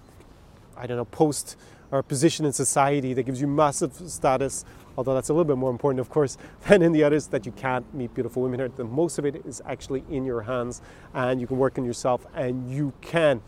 I 0.77 0.87
don't 0.87 0.97
know 0.97 1.05
post 1.05 1.55
or 1.91 2.01
position 2.01 2.45
in 2.45 2.53
society 2.53 3.13
that 3.13 3.23
gives 3.23 3.41
you 3.41 3.47
massive 3.47 3.93
status 4.09 4.65
although 4.97 5.13
that's 5.13 5.29
a 5.29 5.33
little 5.33 5.45
bit 5.45 5.57
more 5.57 5.71
important, 5.71 5.99
of 5.99 6.09
course, 6.09 6.37
than 6.67 6.81
in 6.81 6.91
the 6.91 7.03
others 7.03 7.27
that 7.27 7.45
you 7.45 7.51
can't 7.51 7.91
meet 7.93 8.13
beautiful 8.13 8.43
women 8.43 8.59
here. 8.59 8.69
The 8.69 8.83
most 8.83 9.17
of 9.17 9.25
it 9.25 9.45
is 9.45 9.61
actually 9.65 10.03
in 10.09 10.25
your 10.25 10.41
hands, 10.41 10.81
and 11.13 11.39
you 11.39 11.47
can 11.47 11.57
work 11.57 11.77
on 11.77 11.85
yourself, 11.85 12.25
and 12.33 12.71
you 12.71 12.93
can 13.01 13.41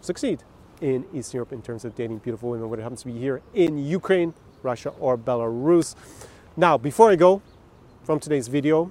succeed 0.00 0.42
in 0.80 1.04
Eastern 1.14 1.38
Europe 1.38 1.52
in 1.52 1.62
terms 1.62 1.84
of 1.84 1.94
dating 1.94 2.18
beautiful 2.18 2.50
women, 2.50 2.68
whether 2.68 2.80
it 2.80 2.84
happens 2.84 3.00
to 3.00 3.06
be 3.06 3.18
here 3.18 3.40
in 3.54 3.78
Ukraine, 3.78 4.34
Russia, 4.62 4.90
or 4.98 5.16
Belarus. 5.16 5.94
Now, 6.56 6.76
before 6.76 7.10
I 7.10 7.16
go 7.16 7.42
from 8.02 8.20
today's 8.20 8.48
video, 8.48 8.90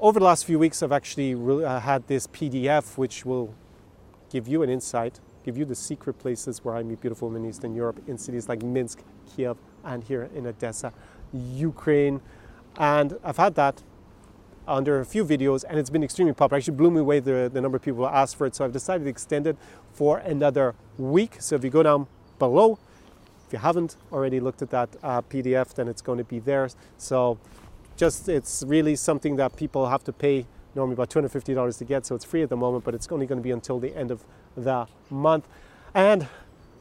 over 0.00 0.18
the 0.18 0.24
last 0.24 0.44
few 0.44 0.58
weeks, 0.58 0.82
I've 0.82 0.92
actually 0.92 1.34
uh, 1.34 1.80
had 1.80 2.06
this 2.06 2.26
PDF 2.26 2.96
which 2.96 3.24
will 3.24 3.54
give 4.30 4.46
you 4.46 4.62
an 4.62 4.70
insight, 4.70 5.20
give 5.44 5.56
you 5.56 5.64
the 5.64 5.74
secret 5.74 6.18
places 6.18 6.64
where 6.64 6.76
I 6.76 6.82
meet 6.82 7.00
beautiful 7.00 7.28
women 7.28 7.44
in 7.44 7.50
Eastern 7.50 7.74
Europe 7.74 8.00
in 8.06 8.18
cities 8.18 8.48
like 8.48 8.62
Minsk, 8.62 9.02
Kiev, 9.26 9.56
and 9.84 10.04
here 10.04 10.30
in 10.34 10.46
Odessa, 10.46 10.92
Ukraine. 11.32 12.20
And 12.76 13.18
I've 13.24 13.38
had 13.38 13.54
that 13.56 13.82
under 14.66 15.00
a 15.00 15.04
few 15.04 15.24
videos 15.24 15.64
and 15.68 15.78
it's 15.78 15.90
been 15.90 16.04
extremely 16.04 16.34
popular. 16.34 16.58
It 16.58 16.62
Actually 16.62 16.76
blew 16.76 16.90
me 16.90 17.00
away 17.00 17.20
the, 17.20 17.50
the 17.52 17.60
number 17.60 17.76
of 17.76 17.82
people 17.82 18.06
who 18.06 18.14
asked 18.14 18.36
for 18.36 18.46
it. 18.46 18.54
So 18.54 18.64
I've 18.64 18.72
decided 18.72 19.04
to 19.04 19.10
extend 19.10 19.46
it 19.46 19.56
for 19.92 20.18
another 20.18 20.74
week. 20.98 21.36
So 21.40 21.56
if 21.56 21.64
you 21.64 21.70
go 21.70 21.82
down 21.82 22.06
below, 22.38 22.78
if 23.46 23.52
you 23.54 23.58
haven't 23.58 23.96
already 24.12 24.40
looked 24.40 24.60
at 24.60 24.70
that 24.70 24.90
uh, 25.02 25.22
PDF, 25.22 25.74
then 25.74 25.88
it's 25.88 26.02
going 26.02 26.18
to 26.18 26.24
be 26.24 26.38
there. 26.38 26.68
So 26.98 27.38
just 27.98 28.28
it's 28.28 28.64
really 28.66 28.96
something 28.96 29.36
that 29.36 29.56
people 29.56 29.88
have 29.88 30.04
to 30.04 30.12
pay 30.12 30.46
normally 30.74 30.94
about 30.94 31.10
$250 31.10 31.78
to 31.78 31.84
get. 31.84 32.06
So 32.06 32.14
it's 32.14 32.24
free 32.24 32.42
at 32.42 32.48
the 32.48 32.56
moment, 32.56 32.84
but 32.84 32.94
it's 32.94 33.08
only 33.10 33.26
going 33.26 33.38
to 33.38 33.42
be 33.42 33.50
until 33.50 33.78
the 33.78 33.94
end 33.94 34.10
of 34.10 34.24
the 34.56 34.86
month. 35.10 35.46
And 35.92 36.28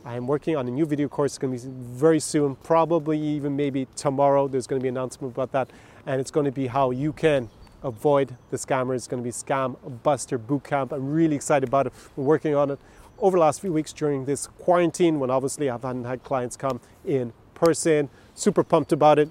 I'm 0.06 0.28
working 0.28 0.56
on 0.56 0.68
a 0.68 0.72
new 0.72 0.86
video 0.86 1.08
course. 1.10 1.32
It's 1.32 1.38
going 1.38 1.58
to 1.58 1.68
be 1.68 1.74
very 1.74 2.20
soon, 2.20 2.56
probably 2.56 3.20
even 3.20 3.56
maybe 3.56 3.88
tomorrow. 3.96 4.48
There's 4.48 4.68
going 4.68 4.80
to 4.80 4.84
be 4.84 4.90
an 4.90 4.96
announcement 4.96 5.34
about 5.34 5.52
that, 5.52 5.70
and 6.06 6.22
it's 6.22 6.32
going 6.32 6.46
to 6.46 6.52
be 6.52 6.68
how 6.68 6.92
you 6.92 7.12
can 7.12 7.50
avoid 7.84 8.38
the 8.52 8.58
scammers. 8.58 8.96
It's 8.96 9.08
going 9.08 9.22
to 9.22 9.28
be 9.28 9.32
Scam 9.32 9.76
Buster 10.04 10.38
Bootcamp. 10.38 10.92
I'm 10.92 11.12
really 11.12 11.36
excited 11.36 11.68
about 11.68 11.88
it. 11.88 11.94
We're 12.16 12.26
working 12.26 12.56
on 12.56 12.72
it 12.72 12.80
over 13.20 13.38
the 13.38 13.42
last 13.42 13.60
few 13.62 13.74
weeks 13.74 13.92
during 13.92 14.26
this 14.26 14.46
quarantine 14.48 15.20
when 15.20 15.32
obviously 15.32 15.70
I 15.70 15.74
haven't 15.74 16.06
had 16.06 16.24
clients 16.24 16.56
come 16.56 16.80
in 17.04 17.34
person. 17.56 18.10
Super 18.36 18.64
pumped 18.64 18.92
about 18.92 19.18
it. 19.18 19.30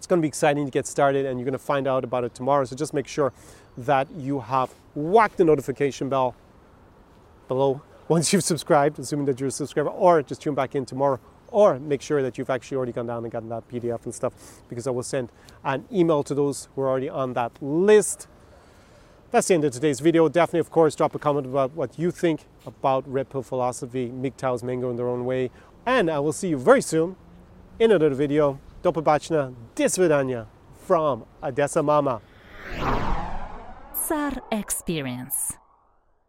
It's 0.00 0.06
going 0.06 0.18
to 0.18 0.22
be 0.22 0.28
exciting 0.28 0.64
to 0.64 0.70
get 0.70 0.86
started, 0.86 1.26
and 1.26 1.38
you're 1.38 1.44
going 1.44 1.52
to 1.52 1.58
find 1.58 1.86
out 1.86 2.04
about 2.04 2.24
it 2.24 2.34
tomorrow. 2.34 2.64
So 2.64 2.74
just 2.74 2.94
make 2.94 3.06
sure 3.06 3.34
that 3.76 4.10
you 4.12 4.40
have 4.40 4.70
whacked 4.94 5.36
the 5.36 5.44
notification 5.44 6.08
bell 6.08 6.34
below 7.48 7.82
once 8.08 8.32
you've 8.32 8.42
subscribed, 8.42 8.98
assuming 8.98 9.26
that 9.26 9.38
you're 9.38 9.50
a 9.50 9.52
subscriber, 9.52 9.90
or 9.90 10.22
just 10.22 10.40
tune 10.40 10.54
back 10.54 10.74
in 10.74 10.86
tomorrow, 10.86 11.20
or 11.48 11.78
make 11.78 12.00
sure 12.00 12.22
that 12.22 12.38
you've 12.38 12.48
actually 12.48 12.78
already 12.78 12.92
gone 12.92 13.08
down 13.08 13.24
and 13.24 13.30
gotten 13.30 13.50
that 13.50 13.68
PDF 13.68 14.02
and 14.06 14.14
stuff, 14.14 14.32
because 14.70 14.86
I 14.86 14.90
will 14.90 15.02
send 15.02 15.28
an 15.64 15.84
email 15.92 16.22
to 16.22 16.34
those 16.34 16.70
who 16.74 16.80
are 16.80 16.88
already 16.88 17.10
on 17.10 17.34
that 17.34 17.52
list. 17.60 18.26
That's 19.32 19.48
the 19.48 19.54
end 19.54 19.66
of 19.66 19.72
today's 19.74 20.00
video. 20.00 20.30
Definitely, 20.30 20.60
of 20.60 20.70
course, 20.70 20.96
drop 20.96 21.14
a 21.14 21.18
comment 21.18 21.44
about 21.44 21.72
what 21.72 21.98
you 21.98 22.10
think 22.10 22.46
about 22.64 23.06
Red 23.06 23.28
Pill 23.28 23.42
philosophy, 23.42 24.08
MGTOW's 24.08 24.62
Mango 24.62 24.88
in 24.88 24.96
their 24.96 25.08
own 25.08 25.26
way. 25.26 25.50
And 25.84 26.10
I 26.10 26.20
will 26.20 26.32
see 26.32 26.48
you 26.48 26.56
very 26.56 26.80
soon 26.80 27.16
in 27.78 27.90
another 27.90 28.14
video. 28.14 28.58
Do 28.83 28.91
побачення, 28.91 29.51
до 29.77 30.45
from 30.87 31.21
Odessa 31.41 31.81
Mama. 31.81 32.19
SAR 34.07 34.41
Experience. 34.51 35.57